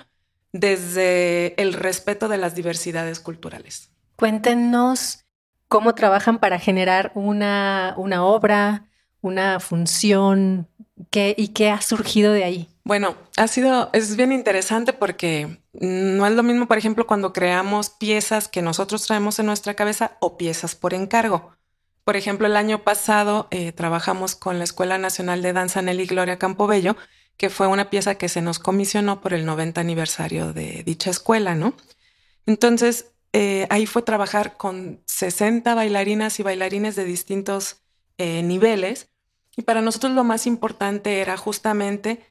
[0.53, 3.91] desde el respeto de las diversidades culturales.
[4.17, 5.25] Cuéntenos
[5.69, 8.89] cómo trabajan para generar una, una obra,
[9.21, 10.69] una función,
[11.11, 12.69] qué, y qué ha surgido de ahí.
[12.85, 17.91] Bueno, ha sido, es bien interesante porque no es lo mismo, por ejemplo, cuando creamos
[17.91, 21.53] piezas que nosotros traemos en nuestra cabeza o piezas por encargo.
[22.05, 26.39] Por ejemplo, el año pasado eh, trabajamos con la Escuela Nacional de Danza Nelly Gloria
[26.39, 26.97] Campobello,
[27.39, 31.55] que fue una pieza que se nos comisionó por el 90 aniversario de dicha escuela,
[31.55, 31.75] ¿no?
[32.45, 37.77] Entonces, eh, ahí fue trabajar con 60 bailarinas y bailarines de distintos
[38.19, 39.09] eh, niveles.
[39.57, 42.25] Y para nosotros lo más importante era justamente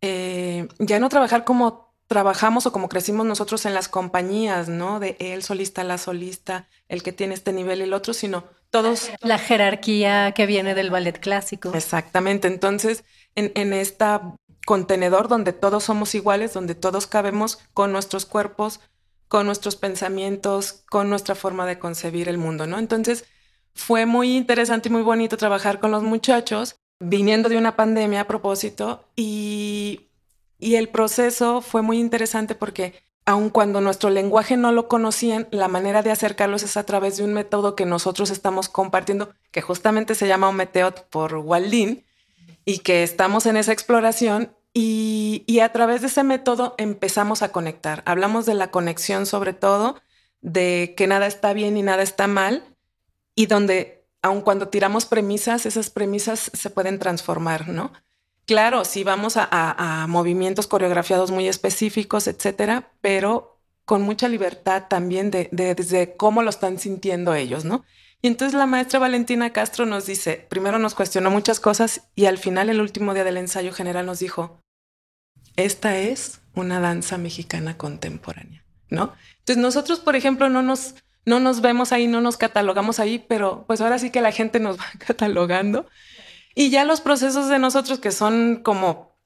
[0.00, 5.00] eh, ya no trabajar como trabajamos o como crecimos nosotros en las compañías, ¿no?
[5.00, 9.10] De el solista, la solista, el que tiene este nivel y el otro, sino todos.
[9.20, 11.72] La jerarquía que viene del ballet clásico.
[11.74, 12.48] Exactamente.
[12.48, 14.04] Entonces, en, en este
[14.64, 18.80] contenedor donde todos somos iguales, donde todos cabemos con nuestros cuerpos,
[19.28, 22.78] con nuestros pensamientos, con nuestra forma de concebir el mundo, ¿no?
[22.78, 23.24] Entonces,
[23.74, 28.26] fue muy interesante y muy bonito trabajar con los muchachos viniendo de una pandemia a
[28.26, 30.08] propósito y,
[30.58, 32.94] y el proceso fue muy interesante porque
[33.26, 37.24] aun cuando nuestro lenguaje no lo conocían, la manera de acercarlos es a través de
[37.24, 42.04] un método que nosotros estamos compartiendo, que justamente se llama Ometeot por Waldin,
[42.64, 47.52] y que estamos en esa exploración y, y, a través de ese método empezamos a
[47.52, 48.02] conectar.
[48.06, 50.00] Hablamos de la conexión sobre todo,
[50.40, 52.64] de que nada está bien y nada está mal,
[53.34, 57.92] y donde aun cuando tiramos premisas, esas premisas se pueden transformar, ¿no?
[58.46, 65.48] Claro, si vamos a, movimientos coreografiados muy específicos, etcétera, pero con mucha libertad también de,
[65.52, 67.84] desde cómo lo están sintiendo ellos, ¿no?
[68.24, 72.38] Y entonces la maestra Valentina Castro nos dice, primero nos cuestionó muchas cosas y al
[72.38, 74.62] final, el último día del ensayo general, nos dijo,
[75.56, 79.12] esta es una danza mexicana contemporánea, ¿no?
[79.40, 80.94] Entonces nosotros, por ejemplo, no nos,
[81.26, 84.58] no nos vemos ahí, no nos catalogamos ahí, pero pues ahora sí que la gente
[84.58, 85.86] nos va catalogando.
[86.54, 89.18] Y ya los procesos de nosotros que son como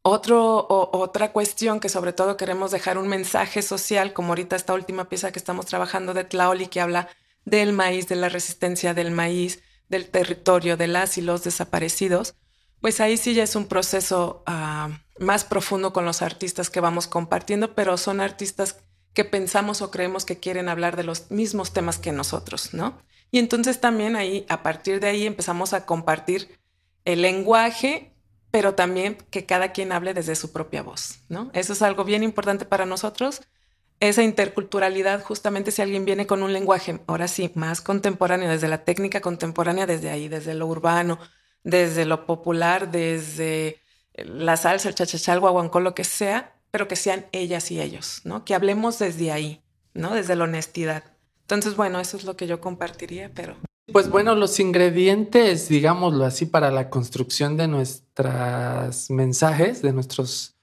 [0.00, 5.10] otro, otra cuestión que sobre todo queremos dejar un mensaje social, como ahorita esta última
[5.10, 7.10] pieza que estamos trabajando de Tlaoli, que habla
[7.44, 12.34] del maíz, de la resistencia del maíz, del territorio, de las y los desaparecidos,
[12.80, 17.06] pues ahí sí ya es un proceso ah, más profundo con los artistas que vamos
[17.06, 18.78] compartiendo, pero son artistas
[19.12, 22.98] que pensamos o creemos que quieren hablar de los mismos temas que nosotros, ¿no?
[23.30, 26.58] Y entonces también ahí, a partir de ahí, empezamos a compartir
[27.04, 28.14] el lenguaje,
[28.50, 31.50] pero también que cada quien hable desde su propia voz, ¿no?
[31.52, 33.42] Eso es algo bien importante para nosotros.
[34.00, 38.82] Esa interculturalidad, justamente si alguien viene con un lenguaje, ahora sí, más contemporáneo, desde la
[38.82, 41.18] técnica contemporánea, desde ahí, desde lo urbano,
[41.64, 43.78] desde lo popular, desde
[44.14, 48.44] la salsa, el chachachal, guaguancó, lo que sea, pero que sean ellas y ellos, ¿no?
[48.46, 50.14] Que hablemos desde ahí, ¿no?
[50.14, 51.04] Desde la honestidad.
[51.42, 53.56] Entonces, bueno, eso es lo que yo compartiría, pero...
[53.92, 60.54] Pues bueno, los ingredientes, digámoslo así, para la construcción de nuestros mensajes, de nuestros,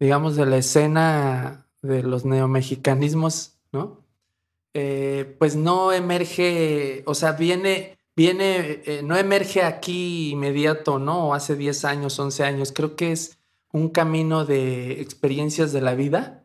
[0.00, 4.00] digamos, de la escena de los neomexicanismos, ¿no?
[4.72, 11.34] Eh, pues no emerge, o sea, viene, viene, eh, no emerge aquí inmediato, ¿no?
[11.34, 13.38] Hace 10 años, 11 años, creo que es
[13.70, 16.44] un camino de experiencias de la vida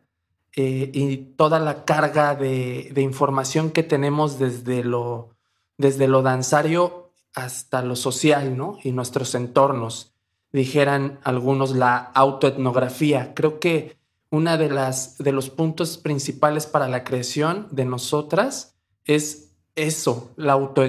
[0.56, 5.30] eh, y toda la carga de, información que tenemos desde lo,
[5.78, 8.78] desde lo danzario hasta lo social, ¿no?
[8.82, 10.12] Y nuestros entornos.
[10.52, 13.32] Dijeran algunos la autoetnografía.
[13.34, 13.99] Creo que
[14.30, 20.52] una de las de los puntos principales para la creación de nosotras es eso, la,
[20.52, 20.82] auto,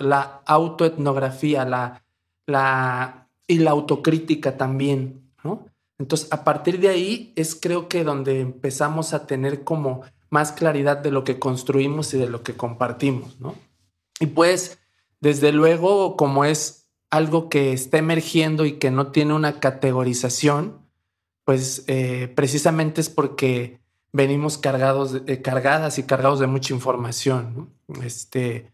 [0.00, 2.04] la autoetnografía, la,
[2.46, 5.66] la, y la autocrítica también, ¿no?
[5.98, 10.98] Entonces, a partir de ahí es creo que donde empezamos a tener como más claridad
[10.98, 13.54] de lo que construimos y de lo que compartimos, ¿no?
[14.20, 14.78] Y pues,
[15.20, 20.83] desde luego, como es algo que está emergiendo y que no tiene una categorización,
[21.44, 23.80] pues eh, precisamente es porque
[24.12, 27.70] venimos cargados, eh, cargadas y cargados de mucha información.
[28.02, 28.72] Este,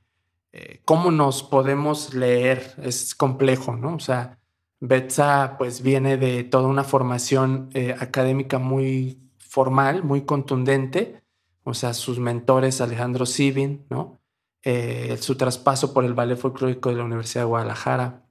[0.52, 2.74] eh, ¿Cómo nos podemos leer?
[2.82, 3.96] Es complejo, ¿no?
[3.96, 4.38] O sea,
[4.78, 11.22] Betsa pues viene de toda una formación académica muy formal, muy contundente.
[11.64, 14.18] O sea, sus mentores, Alejandro Sibin, ¿no?
[14.62, 18.26] su traspaso por el Ballet Folclórico de la Universidad de Guadalajara,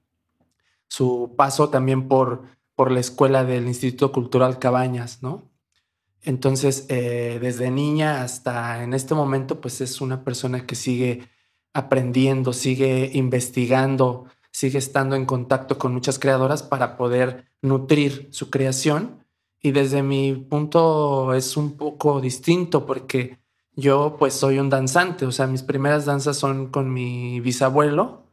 [0.88, 2.44] su paso también por,
[2.80, 5.52] por la escuela del Instituto Cultural Cabañas, ¿no?
[6.22, 11.28] Entonces, eh, desde niña hasta en este momento, pues es una persona que sigue
[11.74, 19.26] aprendiendo, sigue investigando, sigue estando en contacto con muchas creadoras para poder nutrir su creación.
[19.62, 23.40] Y desde mi punto es un poco distinto porque
[23.76, 28.24] yo pues soy un danzante, o sea, mis primeras danzas son con mi bisabuelo,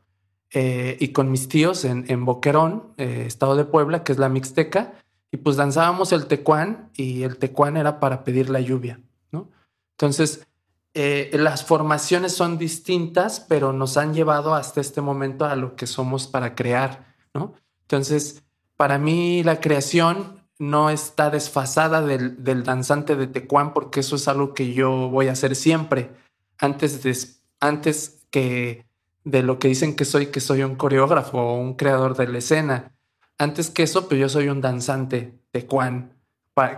[0.52, 4.94] eh, y con mis tíos en, Boquerón, eh, estado de Puebla, que es la Mixteca,
[5.32, 9.00] y pues danzábamos el tecuán y el tecuán era para pedir la lluvia,
[9.32, 9.50] ¿no?
[9.92, 10.46] Entonces,
[10.94, 15.86] eh, las formaciones son distintas, pero nos han llevado hasta este momento a lo que
[15.86, 17.54] somos para crear, ¿no?
[17.82, 18.44] Entonces,
[18.76, 24.26] para mí la creación no está desfasada del, del danzante de tecuán porque eso es
[24.28, 26.12] algo que yo voy a hacer siempre.
[26.58, 27.14] Antes, de,
[27.60, 28.85] antes que
[29.26, 32.38] de lo que dicen que soy, que soy un coreógrafo o un creador de la
[32.38, 32.96] escena.
[33.38, 36.16] Antes que eso, pues yo soy un danzante de Juan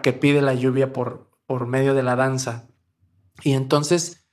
[0.02, 2.66] que pide la lluvia por, por medio de la danza.
[3.42, 4.24] Y entonces,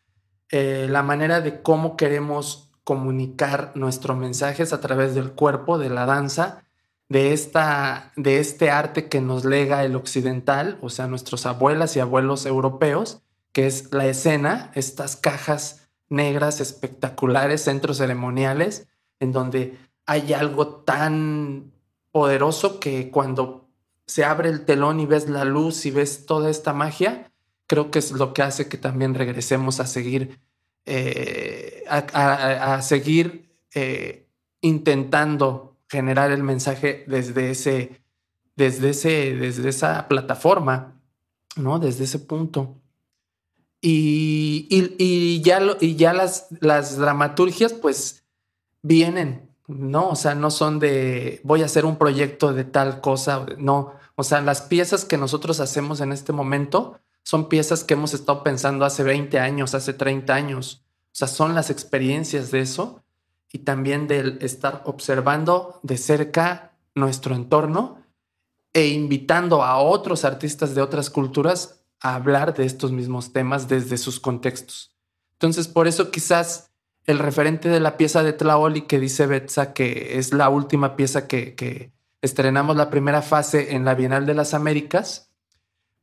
[0.50, 5.90] eh, la manera de cómo queremos comunicar nuestro mensaje es a través del cuerpo, de
[5.90, 6.64] la danza,
[7.10, 12.00] de, esta, de este arte que nos lega el occidental, o sea, nuestros abuelas y
[12.00, 18.88] abuelos europeos, que es la escena, estas cajas negras espectaculares, centros ceremoniales,
[19.20, 21.72] en donde hay algo tan
[22.12, 23.68] poderoso que cuando
[24.06, 27.32] se abre el telón y ves la luz y ves toda esta magia,
[27.68, 30.40] creo que es lo que hace que también regresemos a seguir,
[30.86, 34.28] eh, a, seguir eh,
[34.62, 38.02] intentando generar el mensaje desde ese,
[38.56, 41.02] desde ese, desde esa plataforma,
[41.56, 41.80] ¿no?
[41.80, 42.76] Desde ese punto.
[43.88, 48.24] Y, ya, y ya las, las dramaturgias pues
[48.82, 50.10] vienen, ¿no?
[50.10, 53.94] O sea, no son de voy a hacer un proyecto de tal cosa, no.
[54.16, 58.42] O sea, las piezas que nosotros hacemos en este momento son piezas que hemos estado
[58.42, 60.82] pensando hace 20 años, hace 30 años.
[61.14, 63.04] O sea, son las experiencias de eso
[63.52, 68.00] y también del estar observando de cerca nuestro entorno
[68.74, 74.20] e invitando a otros artistas de otras culturas hablar de estos mismos temas desde sus
[74.20, 74.96] contextos.
[75.34, 76.72] Entonces, por eso quizás
[77.06, 81.28] el referente de la pieza de Tlaoli que dice Betsa, que es la última pieza
[81.28, 85.32] que, estrenamos la primera fase en la Bienal de las Américas,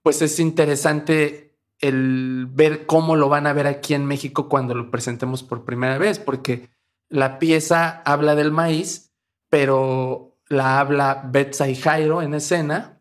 [0.03, 4.89] pues es interesante el ver cómo lo van a ver aquí en México cuando lo
[4.89, 6.71] presentemos por primera vez, porque
[7.09, 9.13] la pieza habla del maíz,
[9.49, 13.01] pero la habla Betsa y Jairo en escena,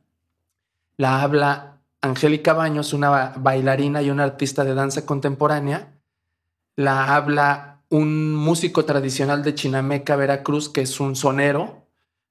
[0.98, 1.71] la habla
[2.02, 5.94] Angélica Baños, una bailarina y una artista de danza contemporánea,
[6.76, 11.86] la habla un músico tradicional de Chinameca, Veracruz, que es un sonero,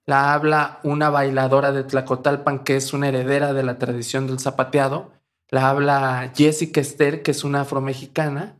[0.07, 5.13] la habla una bailadora de Tlacotalpan, que es una heredera de la tradición del zapateado,
[5.51, 8.57] la habla Jessica Esther, que es una afromexicana,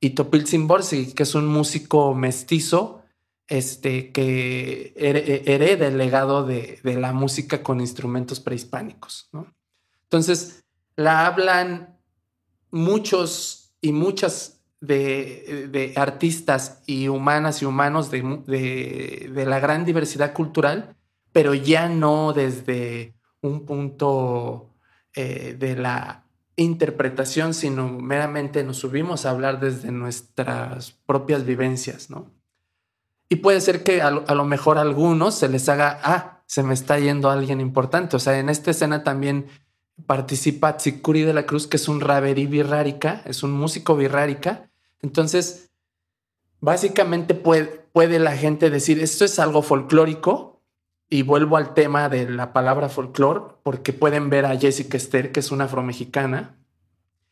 [0.00, 3.02] y Topil Simborsi, que es un músico mestizo
[3.48, 9.28] este, que hereda el legado de, de la música con instrumentos prehispánicos.
[9.32, 9.57] ¿no?
[10.08, 10.64] Entonces,
[10.96, 11.98] la hablan
[12.70, 20.96] muchos y muchas de, artistas y humanas y humanos de, la gran diversidad cultural,
[21.32, 24.70] pero ya no desde un punto
[25.14, 26.24] eh, de la
[26.56, 32.32] interpretación, sino meramente nos subimos a hablar desde nuestras propias vivencias, ¿no?
[33.28, 36.72] Y puede ser que a lo, mejor a algunos se les haga, ah, se me
[36.72, 38.16] está yendo alguien importante.
[38.16, 39.46] O sea, en esta escena también
[40.06, 44.70] participa Tsikuri de la Cruz, que es un raverí birrárica, es un músico birrárica.
[45.02, 45.70] Entonces,
[46.60, 50.62] básicamente puede, puede la gente decir, esto es algo folclórico,
[51.10, 55.40] y vuelvo al tema de la palabra folclor, porque pueden ver a Jessica Esther, que
[55.40, 56.58] es una afromexicana,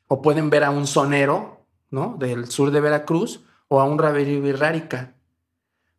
[0.08, 2.16] o pueden ver a un sonero, ¿no?
[2.18, 5.14] Del sur de Veracruz, o a un raverí birrárica.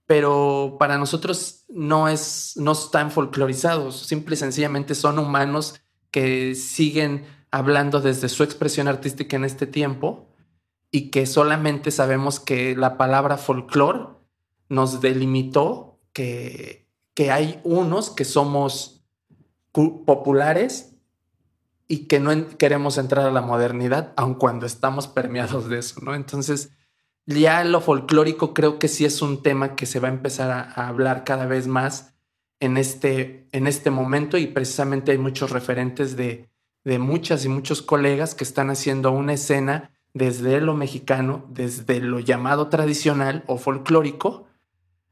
[0.07, 5.81] pero para nosotros no es, no están folclorizados, simple y sencillamente son humanos
[6.17, 10.27] que siguen hablando desde su expresión artística en este tiempo
[10.89, 14.19] y que solamente sabemos que la palabra folclor
[14.67, 19.05] nos delimitó que, que hay unos que somos
[19.71, 20.95] populares
[21.87, 26.15] y que no queremos entrar a la modernidad, aun cuando estamos permeados de eso, ¿no?
[26.15, 26.71] Entonces,
[27.27, 30.87] ya lo folclórico creo que sí es un tema que se va a empezar a,
[30.87, 32.16] hablar cada vez más
[32.59, 36.49] en este, en este momento y precisamente hay muchos referentes de,
[36.83, 42.19] de muchas y muchos colegas que están haciendo una escena desde lo mexicano, desde lo
[42.19, 44.47] llamado tradicional o folclórico,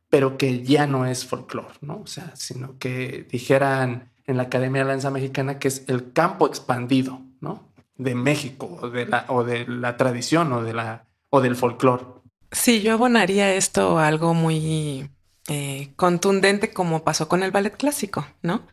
[0.10, 2.02] pero que ya no es folclor, ¿no?
[2.04, 6.48] O sea, sino que dijeran en la Academia de Danza Mexicana que es el campo
[6.48, 7.70] expandido, ¿no?
[7.98, 12.06] De México o de la, o de la tradición o de la o del folclore.
[12.52, 15.10] Sí, yo abonaría esto algo muy
[15.48, 18.66] eh, contundente como pasó con el ballet clásico, ¿no?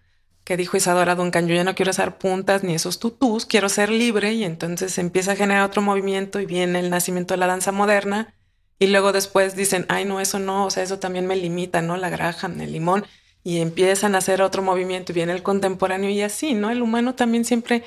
[0.44, 3.90] Que dijo Isadora Duncan, yo ya no quiero usar puntas ni esos tutús, quiero ser
[3.90, 7.72] libre y entonces empieza a generar otro movimiento y viene el nacimiento de la danza
[7.72, 8.34] moderna
[8.78, 11.96] y luego después dicen, ay no, eso no, o sea, eso también me limita, ¿no?
[11.96, 13.04] La graja, el limón
[13.44, 16.70] y empiezan a hacer otro movimiento y viene el contemporáneo y así, ¿no?
[16.70, 17.84] El humano también siempre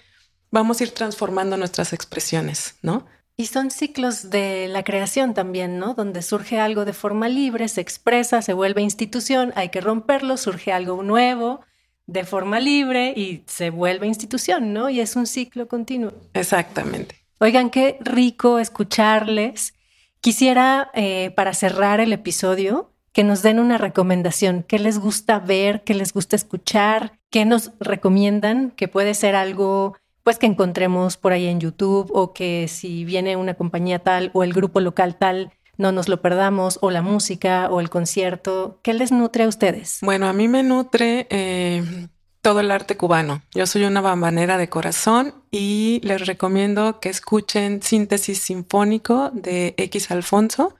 [0.52, 3.06] vamos a ir transformando nuestras expresiones, ¿no?
[3.38, 5.94] Y son ciclos de la creación también, ¿no?
[5.94, 10.72] Donde surge algo de forma libre, se expresa, se vuelve institución, hay que romperlo, surge
[10.72, 11.62] algo nuevo
[12.08, 14.90] de forma libre y se vuelve institución, ¿no?
[14.90, 16.14] Y es un ciclo continuo.
[16.34, 17.16] Exactamente.
[17.40, 19.74] Oigan, qué rico escucharles.
[20.22, 24.64] Quisiera, eh, para cerrar el episodio, que nos den una recomendación.
[24.64, 25.84] ¿Qué les gusta ver?
[25.84, 27.20] ¿Qué les gusta escuchar?
[27.30, 28.72] ¿Qué nos recomiendan?
[28.72, 33.36] Que puede ser algo pues que encontremos por ahí en YouTube o que si viene
[33.36, 37.69] una compañía tal o el grupo local tal, no nos lo perdamos, o la música
[37.69, 38.80] o el concierto.
[38.82, 39.99] ¿Qué les nutre a ustedes?
[40.01, 42.07] Bueno, a mí me nutre eh,
[42.41, 43.43] todo el arte cubano.
[43.53, 50.09] Yo soy una bambanera de corazón y les recomiendo que escuchen Síntesis Sinfónico de X
[50.09, 50.73] Alfonso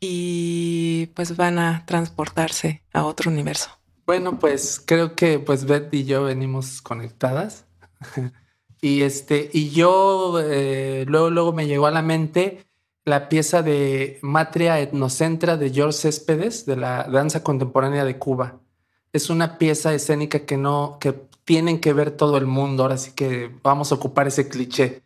[0.00, 3.68] y pues van a transportarse a otro universo.
[4.06, 7.66] Bueno, pues creo que pues Beth y yo venimos conectadas.
[8.80, 12.66] Y este, y yo eh, luego, luego me llegó a la mente
[13.06, 18.60] la pieza de Matria Etnocentra de George Céspedes de la danza contemporánea de Cuba.
[19.12, 21.14] Es una pieza escénica que no, que
[21.44, 22.82] tienen que ver todo el mundo.
[22.82, 25.02] Ahora sí que vamos a ocupar ese cliché.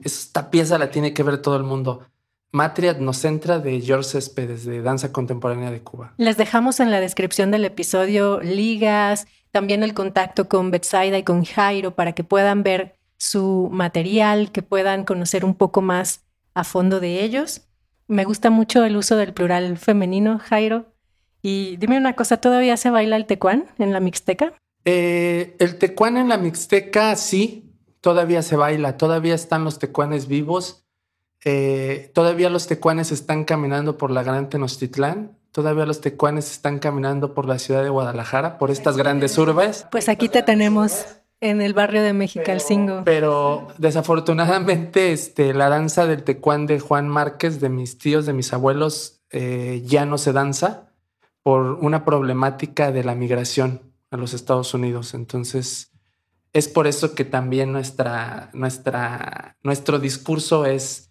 [0.00, 2.04] Esta pieza la tiene que ver todo el mundo.
[2.50, 6.12] Matria Etnocentra de George Céspedes de danza contemporánea de Cuba.
[6.16, 11.44] Les dejamos en la descripción del episodio ligas, también el contacto con Betsaida y con
[11.44, 17.00] Jairo para que puedan ver su material, que puedan conocer un poco más a fondo
[17.00, 17.62] de ellos.
[18.06, 20.92] Me gusta mucho el uso del plural femenino, Jairo.
[21.40, 24.52] Y dime una cosa, ¿todavía se baila el tecuán en la Mixteca?
[24.84, 27.72] Eh, el tecuán en la Mixteca sí,
[28.02, 30.84] todavía se baila, todavía están los tecuanes vivos,
[31.46, 37.32] eh, todavía los tecuanes están caminando por la Gran Tenochtitlán, todavía los tecuanes están caminando
[37.32, 39.86] por la ciudad de Guadalajara, por estas grandes urbes.
[39.90, 41.06] Pues aquí te tenemos.
[41.44, 43.02] En el barrio de Mexicalcingo.
[43.04, 48.32] Pero, pero desafortunadamente, este, la danza del tecuán de Juan Márquez, de mis tíos, de
[48.32, 50.88] mis abuelos, eh, ya no se danza
[51.42, 55.12] por una problemática de la migración a los Estados Unidos.
[55.12, 55.90] Entonces,
[56.54, 61.10] es por eso que también nuestra, nuestra, nuestro discurso es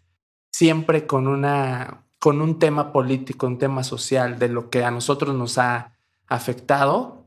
[0.51, 5.35] siempre con, una, con un tema político, un tema social de lo que a nosotros
[5.35, 5.91] nos ha
[6.25, 7.22] afectado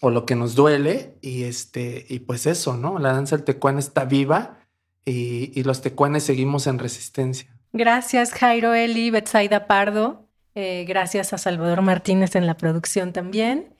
[0.00, 2.98] o lo que nos duele y este y pues eso, ¿no?
[2.98, 4.58] La danza del tecuán está viva
[5.04, 7.48] y, los tecuanes seguimos en resistencia.
[7.72, 13.74] Gracias Jairo Eli, Betsaida Pardo, eh, gracias a Salvador Martínez en la producción también.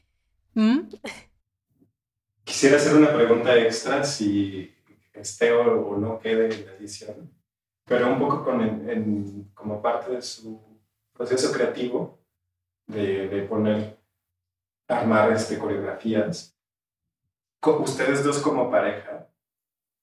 [0.54, 0.82] ¿Mm?
[2.44, 4.72] Quisiera hacer una pregunta extra si
[5.12, 7.32] esté o, no quede en la edición,
[7.84, 10.62] pero un poco con como parte de su
[11.12, 12.20] proceso creativo
[12.86, 13.95] de, de poner
[14.88, 16.56] armar este, coreografías.
[17.62, 19.28] Ustedes dos como pareja,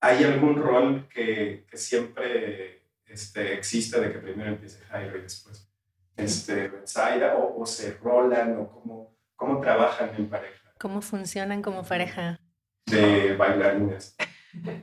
[0.01, 5.69] ¿hay algún rol que, que siempre este, existe de que primero empiece Jairo y después
[6.17, 10.73] este, Zaira, o, o, se rolan o cómo, cómo trabajan en pareja?
[10.77, 12.39] ¿Cómo funcionan como pareja?
[12.85, 14.15] De bailarines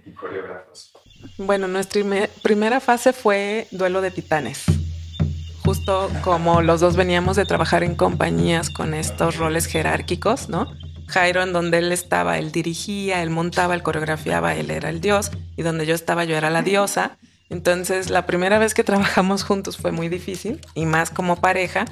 [0.07, 0.93] y coreógrafos.
[1.37, 2.03] Bueno, nuestra
[2.43, 4.65] primera fase fue duelo de titanes
[5.65, 10.67] justo como los dos veníamos de trabajar en compañías con estos roles jerárquicos, ¿no?
[11.09, 15.31] Jairo, en donde él estaba, él dirigía, él montaba, él coreografiaba, él era el dios,
[15.57, 17.19] y donde yo estaba, yo era la diosa.
[17.49, 21.85] Entonces, la primera vez que trabajamos juntos fue muy difícil, y más como pareja,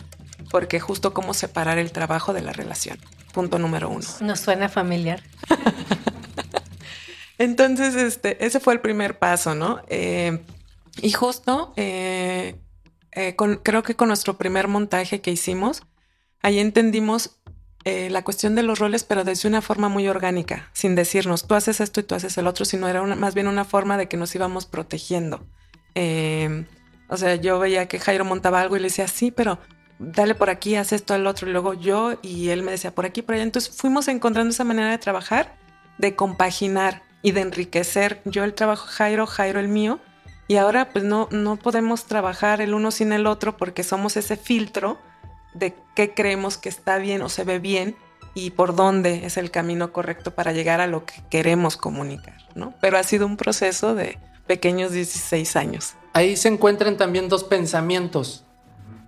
[0.51, 2.99] porque justo cómo separar el trabajo de la relación.
[3.33, 4.07] Punto número uno.
[4.21, 5.23] Nos suena familiar.
[7.39, 9.83] Entonces, este, ese fue el primer paso, ¿no?
[9.89, 10.45] Eh,
[11.03, 12.57] y justo, eh,
[13.13, 15.83] eh, creo que con nuestro primer montaje que hicimos,
[16.43, 17.37] ahí entendimos
[18.11, 21.81] la cuestión de los roles, pero desde una forma muy orgánica, sin decirnos, tú haces
[21.81, 24.35] esto y tú haces el otro, sino era más bien una forma de que nos
[24.35, 25.47] íbamos protegiendo.
[27.09, 29.59] o sea, yo veía que Jairo montaba algo y le decía, sí, pero
[29.99, 33.07] dale por aquí, haz esto al otro, y luego yo, y él me decía por
[33.07, 33.45] aquí, por allá.
[33.45, 35.57] Entonces fuimos encontrando esa manera de trabajar,
[35.99, 40.01] de compaginar y de enriquecer yo el trabajo Jairo, Jairo el mío.
[40.49, 44.37] Y ahora pues no, no podemos trabajar el uno sin el otro porque somos ese
[44.37, 44.99] filtro
[45.55, 47.97] de qué creemos que está bien o se ve bien
[48.35, 52.73] y por dónde es el camino correcto para llegar a lo que queremos comunicar, ¿no?
[52.81, 55.95] Pero ha sido un proceso de pequeños 16 años.
[56.13, 58.45] Ahí se encuentran también dos pensamientos,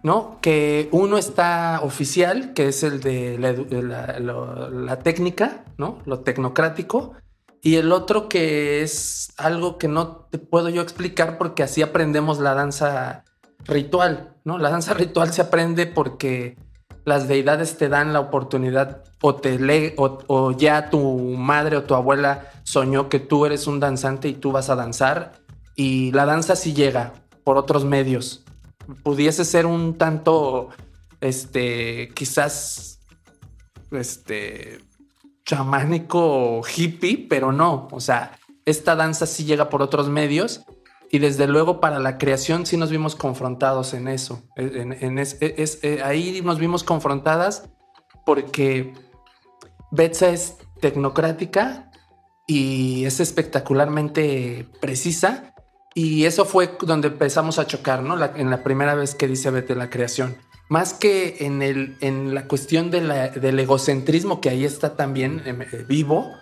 [0.02, 0.38] ¿no?
[0.40, 5.98] Que uno está oficial, que es el de la, la técnica, ¿no?
[6.04, 7.14] Lo tecnocrático,
[7.62, 12.38] y el otro que es algo que no te puedo yo explicar porque así aprendemos
[12.38, 13.24] la danza
[13.64, 14.58] ritual, ¿no?
[14.58, 16.56] La danza ritual se aprende porque
[17.04, 21.94] las deidades te dan la oportunidad o te le o, ya tu madre o tu
[21.94, 25.32] abuela soñó que tú eres un danzante y tú vas a danzar
[25.76, 27.12] y la danza sí llega
[27.44, 28.44] por otros medios.
[29.02, 30.70] Pudiese ser un tanto
[31.20, 33.00] este quizás
[33.90, 34.80] este
[35.50, 40.64] chamánico hippie, pero no, o sea, esta danza sí llega por otros medios
[41.10, 44.44] y desde luego para la creación sí nos vimos confrontados en eso.
[44.54, 47.68] En, es, eh, ahí nos vimos confrontadas
[48.24, 48.94] porque
[49.90, 51.90] Betsa es tecnocrática
[52.46, 55.52] y es espectacularmente precisa
[55.96, 58.14] y eso fue donde empezamos a chocar, ¿no?
[58.36, 60.36] en la primera vez que dice Betsa la creación
[60.70, 65.84] más que en, el, en la cuestión del egocentrismo que ahí está también em, eh,
[65.86, 66.32] vivo,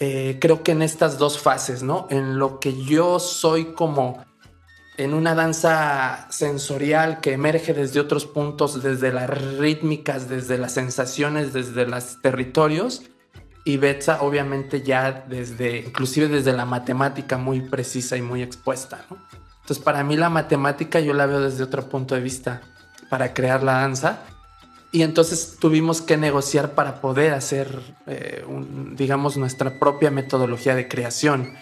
[0.00, 2.08] eh, creo que en estas dos fases, ¿no?
[2.10, 4.24] En lo que yo soy como
[4.96, 11.52] en una danza sensorial que emerge desde otros puntos, desde las rítmicas, desde las sensaciones,
[11.52, 13.04] desde los territorios,
[13.64, 19.16] y Betsa obviamente ya desde, inclusive desde la matemática muy precisa y muy expuesta, ¿no?
[19.60, 22.62] Entonces para mí la matemática yo la veo desde otro punto de vista
[23.10, 24.20] para crear la danza.
[24.92, 28.44] Y entonces tuvimos que negociar para poder hacer, eh,
[28.92, 31.52] digamos, nuestra propia metodología de creación.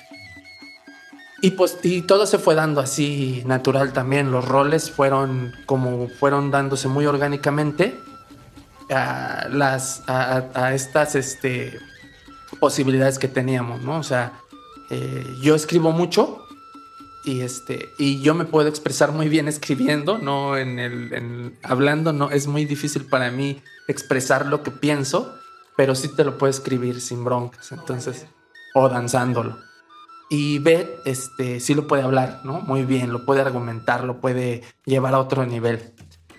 [1.41, 4.31] Y pues y todo se fue dando así natural también.
[4.31, 7.99] Los roles fueron como fueron dándose muy orgánicamente
[8.91, 11.79] a, las, a, estas este,
[12.59, 13.99] posibilidades que teníamos, ¿no?
[13.99, 14.33] O sea,
[14.91, 16.48] eh, yo escribo mucho,
[17.25, 22.31] y este y yo me puedo expresar muy bien escribiendo no en el hablando no
[22.31, 25.35] es muy difícil para mí expresar lo que pienso
[25.77, 28.27] pero sí te lo puedo escribir sin broncas entonces
[28.75, 29.59] o danzándolo.
[30.31, 34.63] Y Beth este sí lo puede hablar no muy bien lo puede argumentar lo puede
[34.85, 35.95] llevar a otro nivel.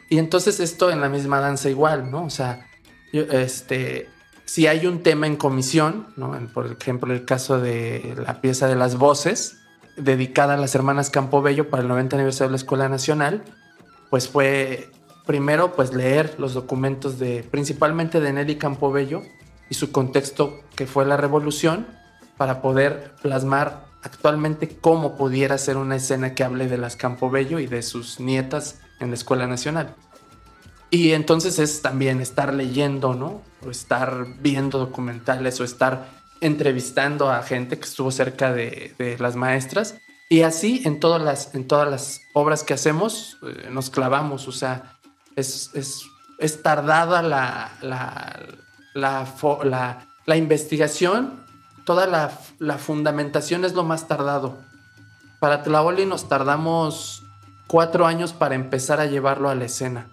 [0.10, 2.68] Y entonces esto en la misma danza igual no o sea
[3.12, 4.10] yo, este
[4.46, 8.76] si hay un tema en comisión no por ejemplo el caso de la pieza de
[8.76, 9.59] las voces
[10.00, 13.44] dedicada a las hermanas Campobello para el 90 aniversario de la Escuela Nacional,
[14.10, 14.90] pues fue
[15.26, 19.22] primero pues leer los documentos de principalmente de Nelly Campobello
[19.70, 21.88] y su contexto que fue la revolución
[22.38, 27.68] para poder plasmar actualmente cómo pudiera ser una escena que hable de las Campobello y
[27.68, 29.94] de sus nietas en la Escuela Nacional.
[30.90, 33.42] Y entonces es también estar leyendo, ¿no?
[33.66, 39.96] O estar viendo documentales o estar entrevistando a gente que estuvo cerca de, las maestras.
[40.30, 44.52] Y así en todas las, en todas las obras que hacemos eh, nos clavamos, o
[44.52, 45.00] sea,
[45.36, 48.40] es, es, tardada la, la,
[48.94, 51.44] la, la, investigación,
[51.84, 54.60] toda la, fundamentación es lo más tardado.
[55.40, 57.24] Para Tlaoli nos tardamos
[57.66, 60.08] cuatro años para empezar a llevarlo a la escena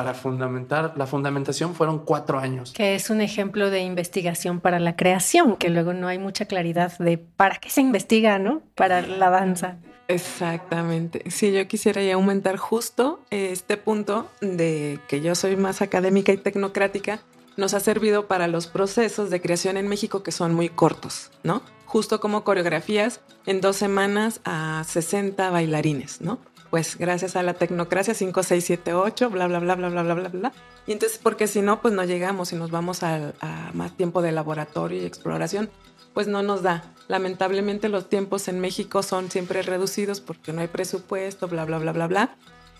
[0.00, 2.72] para fundamentar, la fundamentación fueron cuatro años.
[2.72, 6.96] Que es un ejemplo de investigación para la creación, que luego no hay mucha claridad
[6.96, 8.62] de para qué se investiga, ¿no?
[8.76, 9.76] Para la danza.
[10.08, 11.22] Exactamente.
[11.30, 16.38] Sí, yo quisiera ya aumentar justo este punto de que yo soy más académica y
[16.38, 17.20] tecnocrática,
[17.58, 21.60] nos ha servido para los procesos de creación en México que son muy cortos, ¿no?
[21.84, 26.38] Justo como coreografías en dos semanas a 60 bailarines, ¿no?
[26.70, 30.14] Pues gracias a la tecnocracia 5, 6, 7, 8, bla, bla, bla, bla, bla, bla,
[30.14, 30.52] bla, bla.
[30.86, 33.32] Y entonces, porque si no, pues no llegamos y nos vamos a,
[33.74, 35.68] más tiempo de laboratorio y exploración,
[36.14, 36.84] pues no nos da.
[37.08, 41.92] Lamentablemente los tiempos en México son siempre reducidos porque no hay presupuesto, bla, bla, bla,
[41.92, 42.36] bla, bla.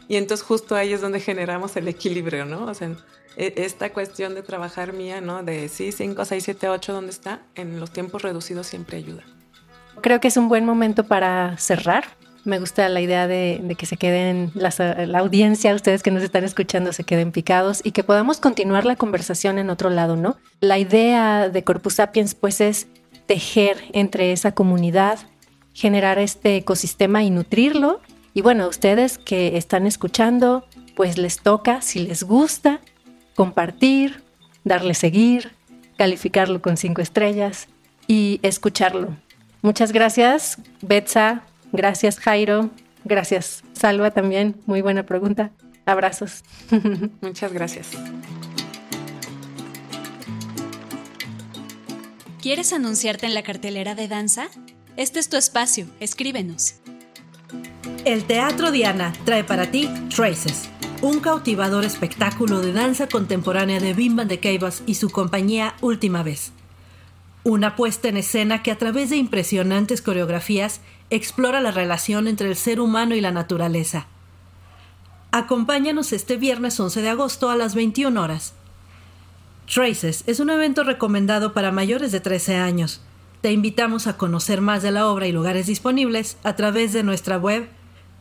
[0.09, 2.67] Y entonces justo ahí es donde generamos el equilibrio, ¿no?
[2.67, 2.91] O sea,
[3.37, 5.43] e, esta cuestión de trabajar mía, ¿no?
[5.43, 7.43] De sí, 5, 6, 7, 8, ¿dónde está?
[7.55, 9.25] En los tiempos reducidos siempre ayuda.
[10.01, 12.05] Creo que es un buen momento para cerrar.
[12.51, 16.93] Me gusta la idea de, que se queden la audiencia, ustedes que nos están escuchando,
[16.93, 20.37] se queden picados y que podamos continuar la conversación en otro lado, ¿no?
[20.59, 22.89] La idea de Corpus Sapiens, pues, es
[23.27, 25.21] tejer entre esa comunidad,
[25.75, 28.01] generar este ecosistema y nutrirlo.
[28.35, 32.81] Y bueno, ustedes que están escuchando, pues les toca, si les gusta,
[33.37, 34.25] compartir,
[34.65, 35.53] darle seguir,
[35.97, 37.69] calificarlo con cinco estrellas
[38.09, 39.17] y escucharlo.
[39.63, 41.45] Muchas gracias, Betsa.
[41.73, 42.71] Gracias, Jairo.
[43.05, 44.57] Gracias, Salva también.
[44.67, 45.51] Muy buena pregunta.
[45.87, 46.45] Abrazos.
[47.21, 47.91] Muchas gracias.
[52.41, 54.49] ¿Quieres anunciarte en la cartelera de danza?
[54.97, 56.77] Este es tu espacio, escríbenos.
[58.05, 60.69] El Teatro Diana trae para ti Traces,
[61.03, 66.53] un cautivador espectáculo de danza contemporánea de Bimban de Keivas y su compañía Última Vez.
[67.43, 72.57] Una puesta en escena que a través de impresionantes coreografías explora la relación entre el
[72.57, 74.07] ser humano y la naturaleza.
[75.33, 78.55] Acompáñanos este viernes 11 de agosto a las 21 horas
[79.73, 83.03] Traces es un evento recomendado para mayores de 13 años.
[83.41, 87.39] Te invitamos a conocer más de la obra y lugares disponibles a través de nuestra
[87.39, 87.69] web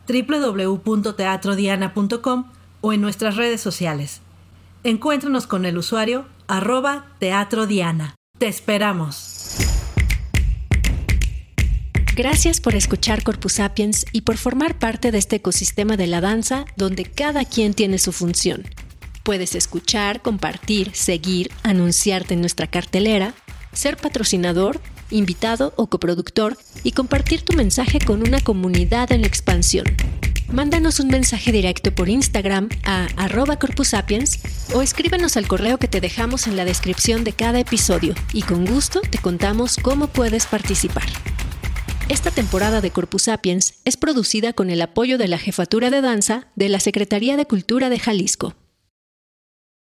[0.08, 2.44] www.teatrodiana.com
[2.82, 4.20] o en nuestras redes sociales.
[4.84, 8.14] Encuéntranos con el usuario arroba teatrodiana.
[8.40, 9.58] Te esperamos.
[12.16, 16.64] Gracias por escuchar Corpus Sapiens y por formar parte de este ecosistema de la danza
[16.74, 18.64] donde cada quien tiene su función.
[19.24, 23.34] Puedes escuchar, compartir, seguir, anunciarte en nuestra cartelera,
[23.74, 24.80] ser patrocinador,
[25.10, 29.84] invitado o coproductor y compartir tu mensaje con una comunidad en expansión.
[30.52, 34.40] Mándanos un mensaje directo por Instagram a arroba corpusapiens
[34.74, 38.66] o escríbenos al correo que te dejamos en la descripción de cada episodio y con
[38.66, 41.06] gusto te contamos cómo puedes participar.
[42.08, 46.48] Esta temporada de Corpus Sapiens es producida con el apoyo de la Jefatura de Danza
[46.56, 48.56] de la Secretaría de Cultura de Jalisco.